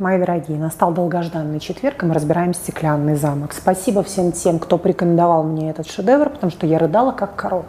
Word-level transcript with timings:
Мои 0.00 0.18
дорогие, 0.18 0.58
настал 0.58 0.92
долгожданный 0.92 1.60
четверг, 1.60 2.02
и 2.02 2.06
мы 2.06 2.14
разбираем 2.14 2.52
«Стеклянный 2.52 3.14
замок». 3.14 3.52
Спасибо 3.52 4.02
всем 4.02 4.32
тем, 4.32 4.58
кто 4.58 4.76
порекомендовал 4.76 5.44
мне 5.44 5.70
этот 5.70 5.88
шедевр, 5.88 6.30
потому 6.30 6.50
что 6.50 6.66
я 6.66 6.80
рыдала 6.80 7.12
как 7.12 7.36
корова. 7.36 7.64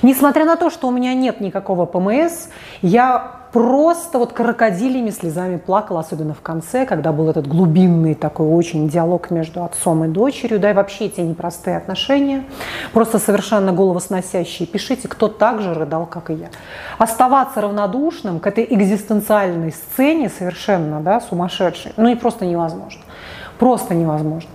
Несмотря 0.00 0.46
на 0.46 0.56
то, 0.56 0.70
что 0.70 0.88
у 0.88 0.90
меня 0.90 1.12
нет 1.12 1.42
никакого 1.42 1.84
ПМС, 1.84 2.48
я 2.80 3.37
просто 3.52 4.18
вот 4.18 4.32
крокодилями 4.32 5.10
слезами 5.10 5.56
плакала, 5.56 6.00
особенно 6.00 6.34
в 6.34 6.40
конце, 6.40 6.86
когда 6.86 7.12
был 7.12 7.28
этот 7.28 7.46
глубинный 7.46 8.14
такой 8.14 8.48
очень 8.48 8.88
диалог 8.88 9.30
между 9.30 9.64
отцом 9.64 10.04
и 10.04 10.08
дочерью, 10.08 10.60
да 10.60 10.70
и 10.70 10.74
вообще 10.74 11.06
эти 11.06 11.20
непростые 11.20 11.76
отношения, 11.76 12.44
просто 12.92 13.18
совершенно 13.18 13.72
головосносящие. 13.72 14.66
Пишите, 14.66 15.08
кто 15.08 15.28
так 15.28 15.60
же 15.62 15.74
рыдал, 15.74 16.06
как 16.06 16.30
и 16.30 16.34
я. 16.34 16.48
Оставаться 16.98 17.60
равнодушным 17.60 18.40
к 18.40 18.46
этой 18.46 18.66
экзистенциальной 18.68 19.72
сцене 19.72 20.28
совершенно, 20.28 21.00
да, 21.00 21.20
сумасшедшей, 21.20 21.92
ну 21.96 22.08
и 22.08 22.14
просто 22.14 22.44
невозможно. 22.46 23.02
Просто 23.58 23.94
невозможно. 23.94 24.50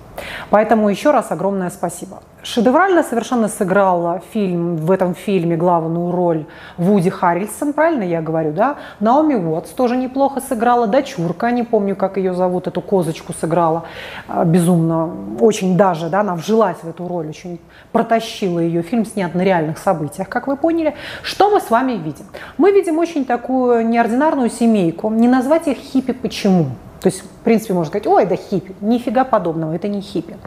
Поэтому 0.50 0.90
еще 0.90 1.12
раз 1.12 1.32
огромное 1.32 1.70
спасибо. 1.70 2.20
Шедеврально 2.44 3.04
совершенно 3.04 3.48
сыграла 3.48 4.22
фильм, 4.34 4.76
в 4.76 4.92
этом 4.92 5.16
фильме 5.16 5.56
главную 5.56 6.12
роль 6.12 6.46
Вуди 6.76 7.10
Харрельсон, 7.10 7.72
правильно 7.72 8.04
я 8.04 8.22
говорю, 8.22 8.52
да? 8.52 8.76
Наоми 9.00 9.36
Уотс 9.36 9.70
тоже 9.70 9.96
неплохо 9.96 10.42
сыграла, 10.42 10.86
дочурка, 10.86 11.52
не 11.52 11.64
помню, 11.64 11.96
как 11.96 12.18
ее 12.18 12.34
зовут, 12.34 12.68
эту 12.68 12.82
козочку 12.82 13.32
сыграла 13.32 13.86
а, 14.28 14.44
безумно, 14.44 15.10
очень 15.40 15.78
даже, 15.78 16.10
да, 16.10 16.20
она 16.20 16.36
вжилась 16.36 16.76
в 16.84 16.90
эту 16.90 17.08
роль, 17.08 17.30
очень 17.30 17.62
протащила 17.94 18.60
ее. 18.60 18.82
Фильм 18.82 19.06
снят 19.06 19.34
на 19.34 19.42
реальных 19.42 19.78
событиях, 19.78 20.28
как 20.28 20.48
вы 20.48 20.58
поняли. 20.58 20.96
Что 21.22 21.50
мы 21.50 21.62
с 21.62 21.70
вами 21.70 21.94
видим? 21.94 22.26
Мы 22.58 22.74
видим 22.74 22.98
очень 22.98 23.24
такую 23.24 23.88
неординарную 23.88 24.50
семейку, 24.50 25.10
не 25.10 25.30
назвать 25.30 25.70
их 25.70 25.78
хиппи 25.78 26.12
почему? 26.12 26.66
То 27.04 27.10
есть, 27.10 27.22
в 27.22 27.44
принципе, 27.44 27.74
можно 27.74 27.90
сказать, 27.90 28.08
ой, 28.08 28.24
это 28.24 28.38
хиппи. 28.38 28.74
Нифига 28.80 29.26
подобного, 29.26 29.74
это 29.74 29.90
не 29.90 30.00
хиппи. 30.00 30.38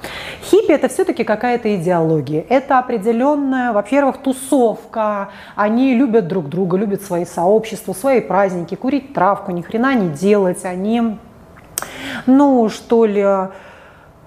Хиппи– 0.42 0.72
это 0.72 0.88
все-таки 0.88 1.22
какая-то 1.22 1.76
идеология. 1.76 2.46
Это 2.48 2.78
определенная, 2.78 3.74
во-первых, 3.74 4.16
тусовка. 4.22 5.28
Они 5.54 5.94
любят 5.94 6.28
друг 6.28 6.48
друга, 6.48 6.78
любят 6.78 7.02
свои 7.02 7.26
сообщества, 7.26 7.92
свои 7.92 8.22
праздники, 8.22 8.74
курить 8.74 9.12
травку, 9.12 9.52
ни 9.52 9.60
хрена 9.60 9.94
не 9.96 10.08
делать. 10.08 10.64
Они, 10.64 11.18
ну, 12.24 12.70
что 12.70 13.04
ли, 13.04 13.22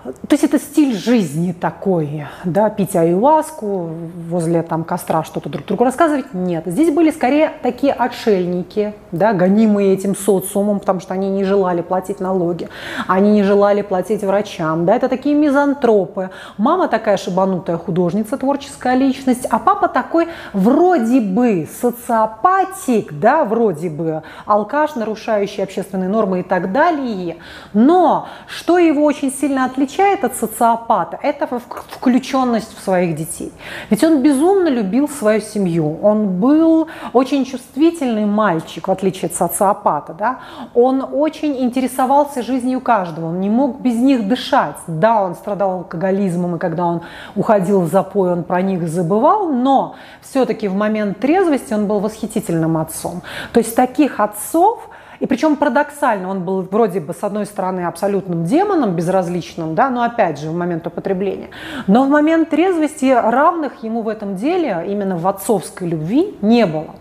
то 0.03 0.31
есть 0.31 0.45
это 0.45 0.59
стиль 0.59 0.95
жизни 0.95 1.51
такой, 1.51 2.25
да, 2.45 2.69
пить 2.69 2.95
аюваску, 2.95 3.89
возле 4.29 4.63
там 4.63 4.85
костра 4.85 5.25
что-то 5.25 5.49
друг 5.49 5.65
другу 5.65 5.83
рассказывать. 5.83 6.33
Нет, 6.33 6.63
здесь 6.67 6.93
были 6.93 7.11
скорее 7.11 7.51
такие 7.61 7.91
отшельники, 7.91 8.93
да, 9.11 9.33
гонимые 9.33 9.93
этим 9.93 10.15
социумом, 10.15 10.79
потому 10.79 11.01
что 11.01 11.13
они 11.13 11.29
не 11.29 11.43
желали 11.43 11.81
платить 11.81 12.21
налоги, 12.21 12.69
они 13.07 13.31
не 13.31 13.43
желали 13.43 13.81
платить 13.81 14.23
врачам, 14.23 14.85
да, 14.85 14.95
это 14.95 15.09
такие 15.09 15.35
мизантропы. 15.35 16.29
Мама 16.57 16.87
такая 16.87 17.17
шибанутая 17.17 17.77
художница, 17.77 18.37
творческая 18.37 18.95
личность, 18.95 19.45
а 19.49 19.59
папа 19.59 19.89
такой 19.89 20.29
вроде 20.53 21.19
бы 21.19 21.67
социопатик, 21.81 23.11
да, 23.19 23.43
вроде 23.43 23.89
бы 23.89 24.23
алкаш, 24.45 24.95
нарушающий 24.95 25.61
общественные 25.61 26.07
нормы 26.07 26.39
и 26.39 26.43
так 26.43 26.71
далее. 26.71 27.37
Но 27.73 28.29
что 28.47 28.77
его 28.77 29.03
очень 29.03 29.31
сильно 29.33 29.65
отличает 29.65 29.88
отличает 29.89 30.23
от 30.23 30.35
социопата, 30.35 31.17
это 31.21 31.47
включенность 31.89 32.77
в 32.77 32.83
своих 32.83 33.15
детей. 33.15 33.51
Ведь 33.89 34.03
он 34.03 34.21
безумно 34.21 34.69
любил 34.69 35.09
свою 35.09 35.41
семью. 35.41 35.99
Он 36.01 36.39
был 36.39 36.87
очень 37.13 37.45
чувствительный 37.45 38.25
мальчик, 38.25 38.87
в 38.87 38.91
отличие 38.91 39.29
от 39.29 39.35
социопата. 39.35 40.13
Да? 40.13 40.39
Он 40.75 41.05
очень 41.11 41.57
интересовался 41.57 42.43
жизнью 42.43 42.81
каждого. 42.81 43.27
Он 43.27 43.39
не 43.39 43.49
мог 43.49 43.81
без 43.81 43.95
них 43.95 44.27
дышать. 44.27 44.77
Да, 44.87 45.23
он 45.23 45.35
страдал 45.35 45.71
алкоголизмом, 45.71 46.55
и 46.55 46.59
когда 46.59 46.85
он 46.85 47.01
уходил 47.35 47.81
в 47.81 47.87
запой, 47.87 48.31
он 48.31 48.43
про 48.43 48.61
них 48.61 48.87
забывал, 48.87 49.49
но 49.49 49.95
все-таки 50.21 50.67
в 50.67 50.75
момент 50.75 51.19
трезвости 51.19 51.73
он 51.73 51.87
был 51.87 51.99
восхитительным 51.99 52.77
отцом. 52.77 53.21
То 53.53 53.59
есть 53.59 53.75
таких 53.75 54.19
отцов 54.19 54.88
и 55.19 55.25
причем 55.25 55.55
парадоксально, 55.55 56.29
он 56.29 56.43
был 56.43 56.61
вроде 56.61 56.99
бы 56.99 57.13
с 57.13 57.23
одной 57.23 57.45
стороны 57.45 57.81
абсолютным 57.81 58.45
демоном, 58.45 58.95
безразличным, 58.95 59.75
да, 59.75 59.89
но 59.89 60.03
опять 60.03 60.39
же 60.39 60.49
в 60.49 60.55
момент 60.55 60.87
употребления. 60.87 61.49
Но 61.87 62.05
в 62.05 62.09
момент 62.09 62.49
трезвости 62.49 63.11
равных 63.11 63.83
ему 63.83 64.01
в 64.01 64.07
этом 64.07 64.35
деле, 64.35 64.85
именно 64.87 65.17
в 65.17 65.27
отцовской 65.27 65.87
любви, 65.87 66.37
не 66.41 66.65
было. 66.65 66.95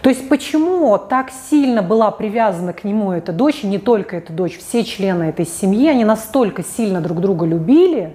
То 0.00 0.10
есть 0.10 0.28
почему 0.28 0.98
так 0.98 1.30
сильно 1.48 1.82
была 1.82 2.10
привязана 2.10 2.74
к 2.74 2.84
нему 2.84 3.12
эта 3.12 3.32
дочь, 3.32 3.60
и 3.62 3.66
не 3.66 3.78
только 3.78 4.18
эта 4.18 4.32
дочь, 4.32 4.58
все 4.58 4.84
члены 4.84 5.24
этой 5.24 5.46
семьи, 5.46 5.88
они 5.88 6.04
настолько 6.04 6.62
сильно 6.62 7.00
друг 7.00 7.20
друга 7.20 7.46
любили, 7.46 8.14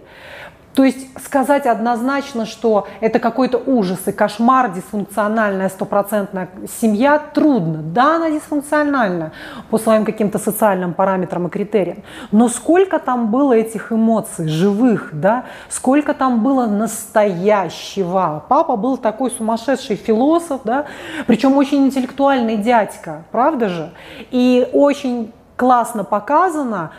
то 0.76 0.84
есть 0.84 1.08
сказать 1.24 1.66
однозначно, 1.66 2.46
что 2.46 2.88
это 3.02 3.20
какой-то 3.20 3.58
ужас 3.58 4.00
и 4.06 4.12
кошмар, 4.12 4.72
дисфункциональная 4.72 5.68
стопроцентная 5.68 6.50
семья, 6.80 7.20
трудно. 7.20 7.80
Да, 7.82 8.16
она 8.16 8.30
дисфункциональна 8.30 9.32
по 9.70 9.78
своим 9.78 10.06
каким-то 10.06 10.38
социальным 10.38 10.94
параметрам 10.94 11.48
и 11.48 11.50
критериям. 11.50 12.04
Но 12.32 12.48
сколько 12.50 13.00
там 13.00 13.30
было 13.32 13.54
этих 13.54 13.92
эмоций, 13.92 14.48
живых, 14.48 15.10
да? 15.14 15.46
Сколько 15.70 16.14
там 16.14 16.44
было 16.44 16.66
настоящего. 16.66 18.46
Папа 18.48 18.76
был 18.76 18.98
такой 18.98 19.32
сумасшедший 19.32 19.96
философ, 19.96 20.62
да? 20.64 20.86
Причем 21.26 21.58
очень 21.58 21.88
интеллектуальный 21.88 22.58
дядька, 22.58 23.24
правда 23.32 23.70
же? 23.70 23.92
И 24.32 24.70
очень 24.72 25.34
классно 25.56 26.06
показано, 26.06 26.92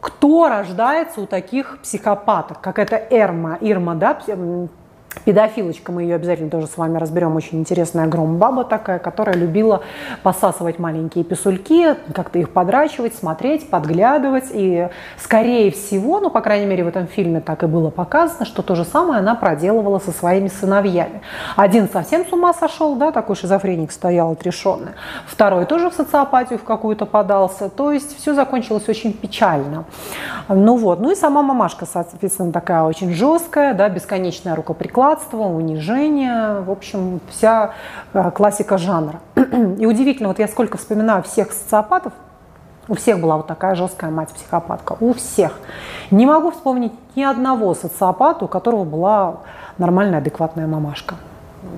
кто 0.00 0.48
рождается 0.48 1.20
у 1.20 1.26
таких 1.26 1.78
психопатов, 1.82 2.60
как 2.60 2.78
это 2.78 2.96
Эрма, 2.96 3.58
Ирма, 3.60 3.94
да, 3.94 4.14
Педофилочка, 5.26 5.90
мы 5.90 6.04
ее 6.04 6.14
обязательно 6.14 6.50
тоже 6.50 6.68
с 6.68 6.76
вами 6.76 6.98
разберем, 6.98 7.34
очень 7.34 7.58
интересная 7.58 8.06
громбаба 8.06 8.62
такая, 8.62 9.00
которая 9.00 9.34
любила 9.34 9.82
посасывать 10.22 10.78
маленькие 10.78 11.24
писульки, 11.24 11.96
как-то 12.14 12.38
их 12.38 12.50
подрачивать, 12.50 13.12
смотреть, 13.12 13.68
подглядывать. 13.68 14.44
И 14.52 14.88
скорее 15.18 15.72
всего, 15.72 16.20
ну, 16.20 16.30
по 16.30 16.40
крайней 16.42 16.66
мере, 16.66 16.84
в 16.84 16.86
этом 16.86 17.08
фильме 17.08 17.40
так 17.40 17.64
и 17.64 17.66
было 17.66 17.90
показано, 17.90 18.46
что 18.46 18.62
то 18.62 18.76
же 18.76 18.84
самое 18.84 19.18
она 19.18 19.34
проделывала 19.34 19.98
со 19.98 20.12
своими 20.12 20.46
сыновьями. 20.46 21.22
Один 21.56 21.88
совсем 21.88 22.24
с 22.24 22.32
ума 22.32 22.54
сошел, 22.54 22.94
да, 22.94 23.10
такой 23.10 23.34
шизофреник 23.34 23.90
стоял 23.90 24.30
отрешенный. 24.30 24.92
Второй 25.26 25.64
тоже 25.64 25.90
в 25.90 25.94
социопатию 25.94 26.60
в 26.60 26.62
какую-то 26.62 27.04
подался. 27.04 27.68
То 27.68 27.90
есть 27.90 28.16
все 28.16 28.32
закончилось 28.32 28.88
очень 28.88 29.12
печально. 29.12 29.86
Ну 30.48 30.76
вот, 30.76 31.00
ну 31.00 31.10
и 31.10 31.16
сама 31.16 31.42
мамашка, 31.42 31.84
соответственно, 31.84 32.52
такая 32.52 32.84
очень 32.84 33.12
жесткая, 33.12 33.74
да, 33.74 33.88
бесконечная 33.88 34.54
рукоприкладная 34.54 35.15
злорадство, 35.16 35.44
унижение, 35.44 36.60
в 36.60 36.70
общем, 36.70 37.20
вся 37.30 37.72
э, 38.12 38.30
классика 38.30 38.78
жанра. 38.78 39.20
И 39.78 39.86
удивительно, 39.86 40.28
вот 40.28 40.38
я 40.38 40.48
сколько 40.48 40.78
вспоминаю 40.78 41.22
всех 41.22 41.52
социопатов, 41.52 42.12
у 42.88 42.94
всех 42.94 43.20
была 43.20 43.36
вот 43.36 43.46
такая 43.46 43.74
жесткая 43.74 44.10
мать-психопатка. 44.10 44.96
У 45.00 45.12
всех. 45.12 45.58
Не 46.10 46.24
могу 46.26 46.50
вспомнить 46.50 46.92
ни 47.16 47.22
одного 47.22 47.74
социопата, 47.74 48.44
у 48.44 48.48
которого 48.48 48.84
была 48.84 49.36
нормальная, 49.78 50.18
адекватная 50.18 50.66
мамашка 50.66 51.16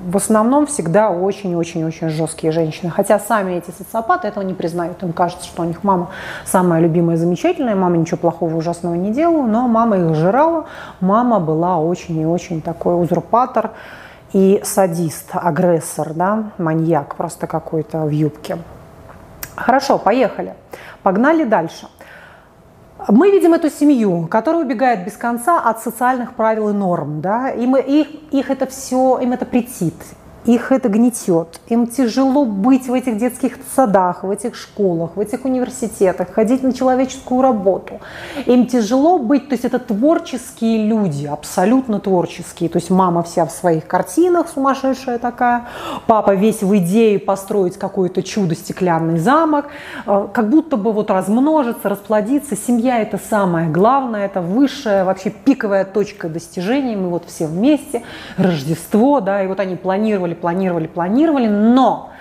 в 0.08 0.16
основном 0.16 0.66
всегда 0.66 1.10
очень-очень-очень 1.10 2.08
жесткие 2.08 2.52
женщины. 2.52 2.90
Хотя 2.90 3.18
сами 3.18 3.52
эти 3.52 3.70
социопаты 3.70 4.28
этого 4.28 4.42
не 4.42 4.54
признают. 4.54 5.02
Им 5.02 5.12
кажется, 5.12 5.46
что 5.46 5.62
у 5.62 5.64
них 5.64 5.84
мама 5.84 6.10
самая 6.44 6.80
любимая, 6.80 7.16
замечательная, 7.16 7.74
мама 7.74 7.96
ничего 7.96 8.16
плохого, 8.16 8.56
ужасного 8.56 8.94
не 8.94 9.12
делала, 9.12 9.46
но 9.46 9.68
мама 9.68 9.98
их 9.98 10.14
жрала. 10.14 10.66
Мама 11.00 11.40
была 11.40 11.78
очень 11.78 12.18
и 12.18 12.26
очень 12.26 12.62
такой 12.62 13.00
узурпатор 13.02 13.72
и 14.32 14.60
садист, 14.64 15.30
агрессор, 15.32 16.12
да, 16.14 16.50
маньяк 16.58 17.14
просто 17.14 17.46
какой-то 17.46 18.00
в 18.00 18.10
юбке. 18.10 18.58
Хорошо, 19.56 19.98
поехали. 19.98 20.54
Погнали 21.02 21.44
дальше. 21.44 21.88
Мы 23.06 23.30
видим 23.30 23.54
эту 23.54 23.70
семью, 23.70 24.26
которая 24.28 24.64
убегает 24.64 25.04
без 25.04 25.16
конца 25.16 25.60
от 25.60 25.80
социальных 25.80 26.34
правил 26.34 26.70
и 26.70 26.72
норм, 26.72 27.20
да, 27.20 27.50
и 27.50 27.64
мы, 27.66 27.80
их, 27.80 28.08
их 28.32 28.50
это 28.50 28.66
все, 28.66 29.18
им 29.20 29.32
это 29.32 29.46
претит, 29.46 29.94
их 30.48 30.72
это 30.72 30.88
гнетет. 30.88 31.60
Им 31.68 31.86
тяжело 31.86 32.46
быть 32.46 32.88
в 32.88 32.94
этих 32.94 33.18
детских 33.18 33.58
садах, 33.74 34.24
в 34.24 34.30
этих 34.30 34.54
школах, 34.54 35.10
в 35.14 35.20
этих 35.20 35.44
университетах, 35.44 36.32
ходить 36.32 36.62
на 36.62 36.72
человеческую 36.72 37.42
работу. 37.42 38.00
Им 38.46 38.66
тяжело 38.66 39.18
быть, 39.18 39.50
то 39.50 39.52
есть 39.52 39.66
это 39.66 39.78
творческие 39.78 40.86
люди, 40.86 41.26
абсолютно 41.26 42.00
творческие. 42.00 42.70
То 42.70 42.78
есть 42.78 42.88
мама 42.88 43.22
вся 43.22 43.44
в 43.44 43.50
своих 43.50 43.86
картинах 43.86 44.48
сумасшедшая 44.48 45.18
такая, 45.18 45.66
папа 46.06 46.34
весь 46.34 46.62
в 46.62 46.74
идее 46.78 47.18
построить 47.18 47.76
какое-то 47.76 48.22
чудо, 48.22 48.54
стеклянный 48.54 49.18
замок, 49.18 49.66
э, 50.06 50.28
как 50.32 50.48
будто 50.48 50.78
бы 50.78 50.92
вот 50.92 51.10
размножиться, 51.10 51.90
расплодиться. 51.90 52.56
Семья 52.56 53.00
это 53.00 53.18
самое 53.18 53.68
главное, 53.68 54.24
это 54.24 54.40
высшая 54.40 55.04
вообще 55.04 55.28
пиковая 55.28 55.84
точка 55.84 56.30
достижений. 56.30 56.96
Мы 56.96 57.10
вот 57.10 57.24
все 57.26 57.46
вместе, 57.46 58.02
Рождество, 58.38 59.20
да, 59.20 59.42
и 59.42 59.46
вот 59.46 59.60
они 59.60 59.76
планировали 59.76 60.37
планировали, 60.38 60.86
планировали, 60.86 61.46
но 61.46 62.12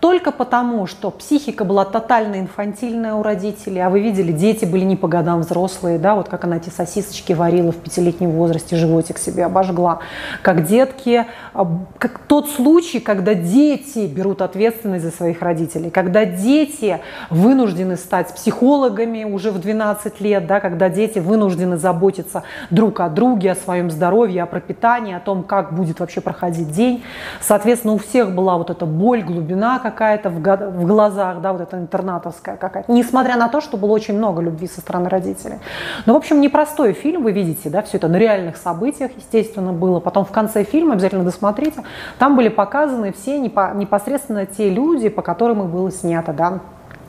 только 0.00 0.32
потому, 0.32 0.86
что 0.86 1.10
психика 1.10 1.64
была 1.64 1.84
тотально 1.84 2.40
инфантильная 2.40 3.14
у 3.14 3.22
родителей, 3.22 3.80
а 3.80 3.90
вы 3.90 4.00
видели, 4.00 4.32
дети 4.32 4.64
были 4.64 4.84
не 4.84 4.96
по 4.96 5.08
годам 5.08 5.40
взрослые, 5.40 5.98
да, 5.98 6.14
вот 6.14 6.28
как 6.28 6.44
она 6.44 6.56
эти 6.56 6.70
сосисочки 6.70 7.34
варила 7.34 7.70
в 7.70 7.76
пятилетнем 7.76 8.30
возрасте, 8.30 8.76
животик 8.76 9.18
себе 9.18 9.44
обожгла, 9.44 9.98
как 10.42 10.64
детки, 10.64 11.26
а, 11.52 11.68
как 11.98 12.18
тот 12.20 12.48
случай, 12.48 12.98
когда 12.98 13.34
дети 13.34 14.06
берут 14.06 14.40
ответственность 14.40 15.04
за 15.04 15.10
своих 15.10 15.42
родителей, 15.42 15.90
когда 15.90 16.24
дети 16.24 17.00
вынуждены 17.28 17.96
стать 17.96 18.34
психологами 18.34 19.24
уже 19.24 19.50
в 19.50 19.60
12 19.60 20.20
лет, 20.22 20.46
да, 20.46 20.60
когда 20.60 20.88
дети 20.88 21.18
вынуждены 21.18 21.76
заботиться 21.76 22.42
друг 22.70 23.00
о 23.00 23.10
друге, 23.10 23.52
о 23.52 23.54
своем 23.54 23.90
здоровье, 23.90 24.44
о 24.44 24.46
пропитании, 24.46 25.14
о 25.14 25.20
том, 25.20 25.42
как 25.42 25.74
будет 25.74 26.00
вообще 26.00 26.22
проходить 26.22 26.70
день. 26.70 27.02
Соответственно, 27.42 27.92
у 27.92 27.98
всех 27.98 28.34
была 28.34 28.56
вот 28.56 28.70
эта 28.70 28.86
боль, 28.86 29.22
глубина 29.22 29.78
какая-то 29.90 30.30
в, 30.30 30.38
в 30.40 30.86
глазах, 30.86 31.40
да, 31.40 31.52
вот 31.52 31.60
эта 31.60 31.76
интернатовская 31.78 32.56
какая-то. 32.56 32.90
Несмотря 32.92 33.36
на 33.36 33.48
то, 33.48 33.60
что 33.60 33.76
было 33.76 33.90
очень 33.90 34.16
много 34.16 34.40
любви 34.40 34.66
со 34.66 34.80
стороны 34.80 35.08
родителей. 35.08 35.58
Но, 36.06 36.14
в 36.14 36.16
общем, 36.16 36.40
непростой 36.40 36.92
фильм, 36.92 37.22
вы 37.22 37.32
видите, 37.32 37.70
да, 37.70 37.82
все 37.82 37.98
это 37.98 38.08
на 38.08 38.16
реальных 38.16 38.56
событиях, 38.56 39.10
естественно, 39.16 39.72
было. 39.72 40.00
Потом 40.00 40.24
в 40.24 40.30
конце 40.30 40.64
фильма, 40.64 40.94
обязательно 40.94 41.24
досмотрите, 41.24 41.82
там 42.18 42.36
были 42.36 42.48
показаны 42.48 43.12
все 43.12 43.38
непосредственно 43.38 44.46
те 44.46 44.70
люди, 44.70 45.08
по 45.08 45.22
которым 45.22 45.62
их 45.62 45.70
было 45.70 45.90
снято, 45.90 46.32
да, 46.32 46.60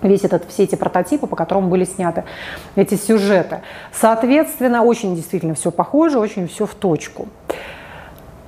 весь 0.02 0.24
этот, 0.24 0.46
все 0.50 0.64
эти 0.64 0.76
прототипы, 0.76 1.28
по 1.28 1.36
которым 1.36 1.70
были 1.70 1.86
сняты 1.86 2.24
эти 2.76 2.96
сюжеты. 2.96 3.62
Соответственно, 3.94 4.84
очень 4.84 5.16
действительно 5.16 5.54
все 5.54 5.72
похоже, 5.72 6.20
очень 6.20 6.48
все 6.48 6.66
в 6.66 6.74
точку. 6.76 7.28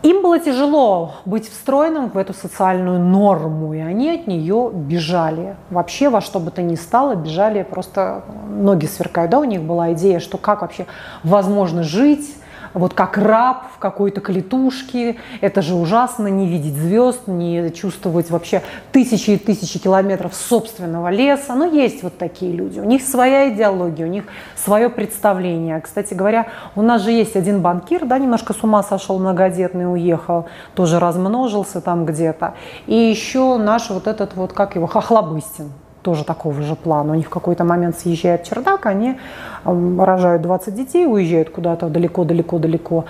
Им 0.03 0.21
было 0.21 0.37
тяжело 0.37 1.13
быть 1.23 1.49
встроенным 1.49 2.09
в 2.09 2.17
эту 2.17 2.33
социальную 2.33 2.99
норму, 2.99 3.73
и 3.73 3.79
они 3.79 4.11
от 4.11 4.27
нее 4.27 4.69
бежали. 4.73 5.55
Вообще 5.69 6.09
во 6.09 6.19
что 6.19 6.41
бы 6.41 6.51
то 6.51 6.61
ни 6.61 6.75
стало, 6.75 7.15
бежали 7.15 7.63
просто 7.63 8.23
ноги 8.49 8.85
сверкают. 8.85 9.31
Да, 9.31 9.39
у 9.39 9.45
них 9.45 9.61
была 9.61 9.93
идея, 9.93 10.19
что 10.19 10.37
как 10.37 10.61
вообще 10.61 10.87
возможно 11.23 11.83
жить 11.83 12.35
вот 12.73 12.93
как 12.93 13.17
раб 13.17 13.67
в 13.75 13.79
какой-то 13.79 14.21
клетушке. 14.21 15.17
Это 15.41 15.61
же 15.61 15.75
ужасно, 15.75 16.27
не 16.27 16.47
видеть 16.47 16.75
звезд, 16.75 17.27
не 17.27 17.71
чувствовать 17.71 18.29
вообще 18.29 18.61
тысячи 18.91 19.31
и 19.31 19.37
тысячи 19.37 19.79
километров 19.79 20.33
собственного 20.33 21.09
леса. 21.09 21.55
Но 21.55 21.65
есть 21.65 22.03
вот 22.03 22.17
такие 22.17 22.51
люди. 22.51 22.79
У 22.79 22.85
них 22.85 23.01
своя 23.03 23.53
идеология, 23.53 24.05
у 24.05 24.09
них 24.09 24.25
свое 24.55 24.89
представление. 24.89 25.79
Кстати 25.81 26.13
говоря, 26.13 26.47
у 26.75 26.81
нас 26.81 27.01
же 27.01 27.11
есть 27.11 27.35
один 27.35 27.61
банкир, 27.61 28.05
да, 28.05 28.17
немножко 28.17 28.53
с 28.53 28.63
ума 28.63 28.83
сошел, 28.83 29.19
многодетный, 29.19 29.91
уехал, 29.91 30.47
тоже 30.75 30.99
размножился 30.99 31.81
там 31.81 32.05
где-то. 32.05 32.53
И 32.87 32.95
еще 32.95 33.57
наш 33.57 33.89
вот 33.89 34.07
этот 34.07 34.35
вот, 34.35 34.53
как 34.53 34.75
его, 34.75 34.87
Хохлобыстин, 34.87 35.71
тоже 36.03 36.23
такого 36.23 36.61
же 36.61 36.75
плана. 36.75 37.13
У 37.13 37.15
них 37.15 37.27
в 37.27 37.29
какой-то 37.29 37.63
момент 37.63 37.97
съезжает 37.97 38.43
чердак, 38.43 38.85
они 38.85 39.17
рожают 39.65 40.41
20 40.41 40.75
детей, 40.75 41.07
уезжают 41.07 41.49
куда-то 41.49 41.87
далеко-далеко-далеко 41.87 43.05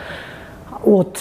от 0.84 1.20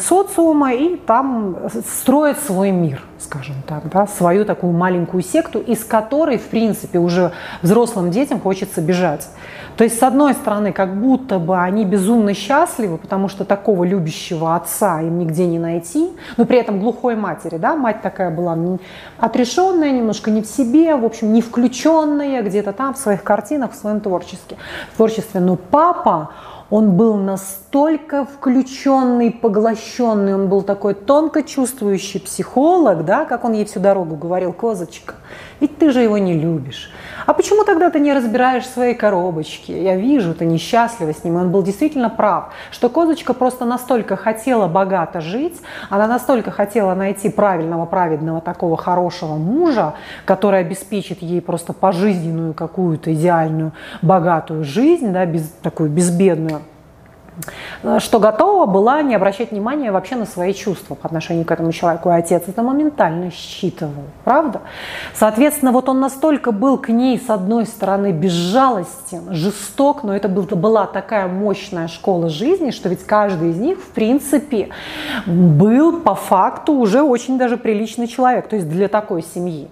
социума 0.00 0.72
и 0.72 0.96
там 0.96 1.56
строят 2.00 2.38
свой 2.38 2.70
мир, 2.70 3.02
скажем 3.18 3.56
так, 3.66 3.88
да, 3.90 4.06
свою 4.06 4.44
такую 4.44 4.72
маленькую 4.72 5.22
секту, 5.22 5.58
из 5.58 5.84
которой, 5.84 6.38
в 6.38 6.48
принципе, 6.48 6.98
уже 6.98 7.32
взрослым 7.62 8.10
детям 8.10 8.40
хочется 8.40 8.80
бежать. 8.80 9.28
То 9.76 9.84
есть, 9.84 9.96
с 9.96 10.02
одной 10.02 10.34
стороны, 10.34 10.72
как 10.72 11.00
будто 11.00 11.38
бы 11.38 11.56
они 11.56 11.84
безумно 11.84 12.34
счастливы, 12.34 12.98
потому 12.98 13.28
что 13.28 13.44
такого 13.44 13.84
любящего 13.84 14.56
отца 14.56 15.00
им 15.00 15.20
нигде 15.20 15.46
не 15.46 15.60
найти, 15.60 16.10
но 16.36 16.44
при 16.46 16.58
этом 16.58 16.80
глухой 16.80 17.14
матери, 17.14 17.58
да, 17.58 17.76
мать 17.76 18.02
такая 18.02 18.30
была 18.30 18.58
отрешенная, 19.18 19.92
немножко 19.92 20.32
не 20.32 20.42
в 20.42 20.46
себе, 20.46 20.96
в 20.96 21.04
общем, 21.04 21.32
не 21.32 21.42
включенная 21.42 22.42
где-то 22.42 22.72
там 22.72 22.94
в 22.94 22.98
своих 22.98 23.22
картинах, 23.22 23.72
в 23.72 23.76
своем 23.76 24.00
творчестве. 24.00 24.56
творчестве. 24.96 25.40
Но 25.40 25.54
папа, 25.54 26.30
он 26.70 26.96
был 26.96 27.14
настолько 27.16 28.26
включенный, 28.26 29.30
поглощенный, 29.30 30.34
он 30.34 30.48
был 30.48 30.62
такой 30.62 30.94
тонко 30.94 31.42
чувствующий 31.42 32.20
психолог, 32.20 33.04
да, 33.04 33.24
как 33.24 33.44
он 33.44 33.52
ей 33.52 33.64
всю 33.64 33.80
дорогу 33.80 34.16
говорил, 34.16 34.52
козочка, 34.52 35.14
ведь 35.60 35.78
ты 35.78 35.90
же 35.90 36.00
его 36.00 36.18
не 36.18 36.34
любишь. 36.34 36.90
А 37.26 37.34
почему 37.34 37.64
тогда 37.64 37.90
ты 37.90 38.00
не 38.00 38.12
разбираешь 38.12 38.66
свои 38.66 38.94
коробочки? 38.94 39.72
Я 39.72 39.96
вижу, 39.96 40.34
ты 40.34 40.46
несчастлива 40.46 41.12
с 41.12 41.24
ним. 41.24 41.36
И 41.36 41.40
он 41.40 41.50
был 41.50 41.62
действительно 41.62 42.08
прав, 42.08 42.54
что 42.70 42.88
козочка 42.88 43.34
просто 43.34 43.64
настолько 43.64 44.16
хотела 44.16 44.66
богато 44.66 45.20
жить, 45.20 45.60
она 45.90 46.06
настолько 46.06 46.50
хотела 46.50 46.94
найти 46.94 47.28
правильного, 47.28 47.86
праведного, 47.86 48.40
такого 48.40 48.76
хорошего 48.76 49.34
мужа, 49.34 49.94
который 50.24 50.60
обеспечит 50.60 51.20
ей 51.20 51.42
просто 51.42 51.72
пожизненную 51.72 52.54
какую-то 52.54 53.12
идеальную, 53.12 53.72
богатую 54.00 54.64
жизнь, 54.64 55.12
да, 55.12 55.26
без, 55.26 55.48
такую 55.62 55.90
безбедную 55.90 56.62
что 57.98 58.18
готова 58.20 58.66
была 58.66 59.02
не 59.02 59.14
обращать 59.14 59.50
внимания 59.50 59.92
вообще 59.92 60.16
на 60.16 60.26
свои 60.26 60.54
чувства 60.54 60.94
по 60.94 61.06
отношению 61.06 61.44
к 61.44 61.50
этому 61.50 61.72
человеку. 61.72 62.10
И 62.10 62.12
отец 62.12 62.44
это 62.46 62.62
моментально 62.62 63.30
считывал, 63.30 64.04
правда? 64.24 64.60
Соответственно, 65.14 65.72
вот 65.72 65.88
он 65.88 66.00
настолько 66.00 66.52
был 66.52 66.78
к 66.78 66.88
ней, 66.88 67.18
с 67.18 67.30
одной 67.30 67.66
стороны, 67.66 68.12
безжалостен, 68.12 69.32
жесток, 69.32 70.02
но 70.02 70.14
это 70.14 70.28
была 70.28 70.86
такая 70.86 71.28
мощная 71.28 71.88
школа 71.88 72.28
жизни, 72.28 72.70
что 72.70 72.88
ведь 72.88 73.04
каждый 73.04 73.50
из 73.50 73.58
них, 73.58 73.78
в 73.78 73.90
принципе, 73.90 74.70
был 75.26 76.00
по 76.00 76.14
факту 76.14 76.72
уже 76.72 77.02
очень 77.02 77.38
даже 77.38 77.56
приличный 77.56 78.06
человек, 78.06 78.48
то 78.48 78.56
есть 78.56 78.68
для 78.68 78.88
такой 78.88 79.22
семьи. 79.22 79.68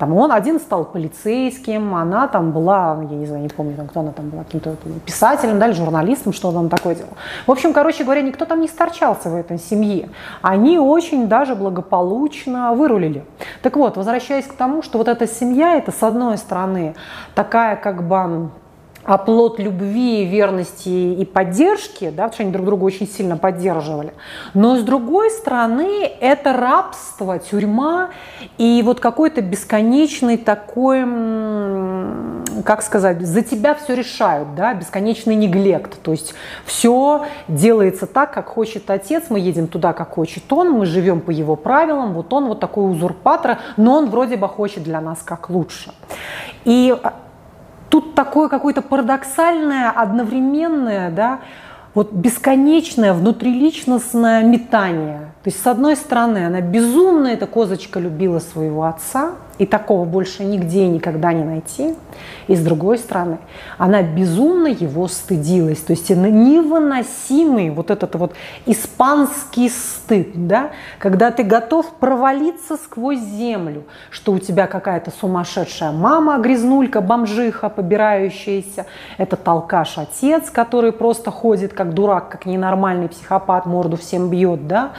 Там 0.00 0.16
он 0.16 0.32
один 0.32 0.58
стал 0.60 0.86
полицейским, 0.86 1.94
она 1.94 2.26
там 2.26 2.52
была, 2.52 2.98
я 3.10 3.16
не 3.16 3.26
знаю, 3.26 3.42
не 3.42 3.50
помню, 3.50 3.76
там, 3.76 3.86
кто 3.86 4.00
она 4.00 4.12
там 4.12 4.30
была, 4.30 4.44
каким-то 4.44 4.74
писателем, 5.04 5.58
да, 5.58 5.66
или 5.66 5.74
журналистом, 5.74 6.32
что 6.32 6.48
он 6.48 6.70
такое 6.70 6.94
делал. 6.94 7.12
В 7.46 7.50
общем, 7.50 7.74
короче 7.74 8.02
говоря, 8.02 8.22
никто 8.22 8.46
там 8.46 8.62
не 8.62 8.68
старчался 8.68 9.28
в 9.28 9.36
этой 9.36 9.58
семье. 9.58 10.08
Они 10.40 10.78
очень 10.78 11.28
даже 11.28 11.54
благополучно 11.54 12.72
вырулили. 12.72 13.26
Так 13.60 13.76
вот, 13.76 13.98
возвращаясь 13.98 14.46
к 14.46 14.54
тому, 14.54 14.82
что 14.82 14.96
вот 14.96 15.06
эта 15.06 15.26
семья, 15.26 15.76
это 15.76 15.92
с 15.92 16.02
одной 16.02 16.38
стороны 16.38 16.94
такая 17.34 17.76
как 17.76 18.08
бы 18.08 18.48
оплот 19.04 19.58
любви, 19.58 20.24
верности 20.24 20.88
и 20.88 21.24
поддержки, 21.24 22.10
да, 22.10 22.24
потому 22.24 22.32
что 22.32 22.42
они 22.42 22.52
друг 22.52 22.66
друга 22.66 22.84
очень 22.84 23.08
сильно 23.08 23.36
поддерживали. 23.36 24.12
Но 24.54 24.76
с 24.76 24.82
другой 24.82 25.30
стороны, 25.30 26.10
это 26.20 26.52
рабство, 26.52 27.38
тюрьма 27.38 28.10
и 28.58 28.82
вот 28.84 29.00
какой-то 29.00 29.40
бесконечный 29.40 30.36
такой, 30.36 31.00
как 32.64 32.82
сказать, 32.82 33.22
за 33.22 33.42
тебя 33.42 33.74
все 33.74 33.94
решают, 33.94 34.54
да, 34.54 34.74
бесконечный 34.74 35.34
неглект. 35.34 36.00
То 36.02 36.12
есть 36.12 36.34
все 36.64 37.24
делается 37.48 38.06
так, 38.06 38.34
как 38.34 38.48
хочет 38.48 38.90
отец, 38.90 39.24
мы 39.30 39.40
едем 39.40 39.66
туда, 39.66 39.94
как 39.94 40.10
хочет 40.10 40.52
он, 40.52 40.72
мы 40.72 40.84
живем 40.84 41.20
по 41.20 41.30
его 41.30 41.56
правилам, 41.56 42.12
вот 42.12 42.32
он 42.32 42.46
вот 42.46 42.60
такой 42.60 42.90
узурпатор, 42.90 43.58
но 43.78 43.96
он 43.96 44.10
вроде 44.10 44.36
бы 44.36 44.46
хочет 44.46 44.82
для 44.82 45.00
нас 45.00 45.20
как 45.24 45.48
лучше. 45.48 45.92
И 46.64 46.94
тут 47.90 48.14
такое 48.14 48.48
какое-то 48.48 48.80
парадоксальное, 48.80 49.90
одновременное, 49.90 51.10
да, 51.10 51.40
вот 51.94 52.12
бесконечное 52.12 53.12
внутриличностное 53.12 54.42
метание. 54.44 55.32
То 55.42 55.48
есть, 55.48 55.62
с 55.62 55.66
одной 55.66 55.96
стороны, 55.96 56.46
она 56.46 56.60
безумно, 56.60 57.28
эта 57.28 57.46
козочка 57.46 57.98
любила 57.98 58.38
своего 58.38 58.84
отца, 58.84 59.32
и 59.60 59.66
такого 59.66 60.06
больше 60.06 60.42
нигде 60.42 60.88
никогда 60.88 61.34
не 61.34 61.44
найти. 61.44 61.94
И 62.46 62.56
с 62.56 62.64
другой 62.64 62.96
стороны, 62.96 63.36
она 63.76 64.02
безумно 64.02 64.68
его 64.68 65.06
стыдилась. 65.06 65.80
То 65.80 65.90
есть 65.92 66.08
невыносимый 66.08 67.68
вот 67.68 67.90
этот 67.90 68.14
вот 68.14 68.32
испанский 68.64 69.68
стыд, 69.68 70.48
да, 70.48 70.70
когда 70.98 71.30
ты 71.30 71.42
готов 71.42 71.92
провалиться 72.00 72.78
сквозь 72.78 73.18
землю, 73.18 73.82
что 74.10 74.32
у 74.32 74.38
тебя 74.38 74.66
какая-то 74.66 75.10
сумасшедшая 75.10 75.92
мама, 75.92 76.38
грязнулька, 76.38 77.02
бомжиха, 77.02 77.68
побирающаяся, 77.68 78.86
это 79.18 79.36
толкаш 79.36 79.98
отец, 79.98 80.48
который 80.48 80.92
просто 80.92 81.30
ходит 81.30 81.74
как 81.74 81.92
дурак, 81.92 82.30
как 82.30 82.46
ненормальный 82.46 83.10
психопат, 83.10 83.66
морду 83.66 83.98
всем 83.98 84.30
бьет, 84.30 84.66
да, 84.66 84.92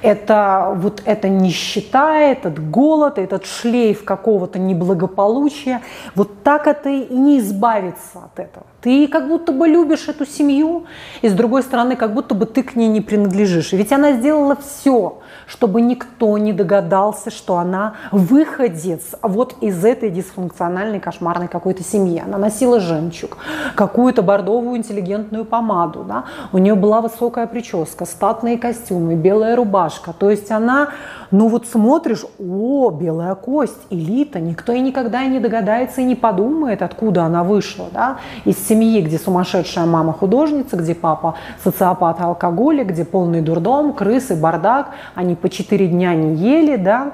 это 0.00 0.72
вот 0.76 1.02
эта 1.04 1.28
нищета, 1.28 2.16
этот 2.16 2.70
голод, 2.70 3.18
этот 3.18 3.44
шлейф 3.44 3.97
какого-то 4.02 4.58
неблагополучия. 4.58 5.82
Вот 6.14 6.42
так 6.42 6.66
это 6.66 6.88
и 6.88 7.14
не 7.14 7.38
избавиться 7.38 8.18
от 8.24 8.38
этого. 8.38 8.66
Ты 8.80 9.08
как 9.08 9.26
будто 9.26 9.50
бы 9.50 9.66
любишь 9.66 10.08
эту 10.08 10.24
семью, 10.24 10.86
и 11.20 11.28
с 11.28 11.32
другой 11.32 11.64
стороны, 11.64 11.96
как 11.96 12.14
будто 12.14 12.36
бы 12.36 12.46
ты 12.46 12.62
к 12.62 12.76
ней 12.76 12.86
не 12.86 13.00
принадлежишь. 13.00 13.72
И 13.72 13.76
ведь 13.76 13.92
она 13.92 14.12
сделала 14.12 14.56
все, 14.56 15.18
чтобы 15.48 15.80
никто 15.80 16.38
не 16.38 16.52
догадался, 16.52 17.30
что 17.30 17.56
она 17.56 17.94
выходец 18.12 19.16
вот 19.20 19.56
из 19.60 19.84
этой 19.84 20.10
дисфункциональной, 20.10 21.00
кошмарной 21.00 21.48
какой-то 21.48 21.82
семьи. 21.82 22.22
Она 22.24 22.38
носила 22.38 22.78
жемчуг, 22.78 23.38
какую-то 23.74 24.22
бордовую 24.22 24.76
интеллигентную 24.76 25.44
помаду, 25.44 26.04
да? 26.04 26.24
у 26.52 26.58
нее 26.58 26.76
была 26.76 27.00
высокая 27.00 27.48
прическа, 27.48 28.04
статные 28.04 28.58
костюмы, 28.58 29.16
белая 29.16 29.56
рубашка. 29.56 30.12
То 30.12 30.30
есть 30.30 30.52
она, 30.52 30.90
ну 31.32 31.48
вот 31.48 31.66
смотришь, 31.66 32.24
о, 32.38 32.90
белая 32.90 33.34
кость, 33.34 33.80
элита, 33.90 34.38
никто 34.38 34.72
и 34.72 34.78
никогда 34.80 35.24
и 35.24 35.28
не 35.28 35.40
догадается 35.40 36.00
и 36.00 36.04
не 36.04 36.14
подумает, 36.14 36.82
откуда 36.82 37.24
она 37.24 37.42
вышла, 37.42 37.86
да? 37.92 38.18
из 38.44 38.67
семьи, 38.68 39.00
где 39.00 39.18
сумасшедшая 39.18 39.86
мама 39.86 40.12
художница, 40.12 40.76
где 40.76 40.94
папа 40.94 41.34
социопат 41.64 42.20
алкоголик, 42.20 42.88
где 42.88 43.04
полный 43.04 43.40
дурдом, 43.40 43.92
крысы, 43.92 44.36
бардак, 44.36 44.90
они 45.14 45.34
по 45.34 45.48
четыре 45.48 45.88
дня 45.88 46.14
не 46.14 46.34
ели, 46.34 46.76
да, 46.76 47.12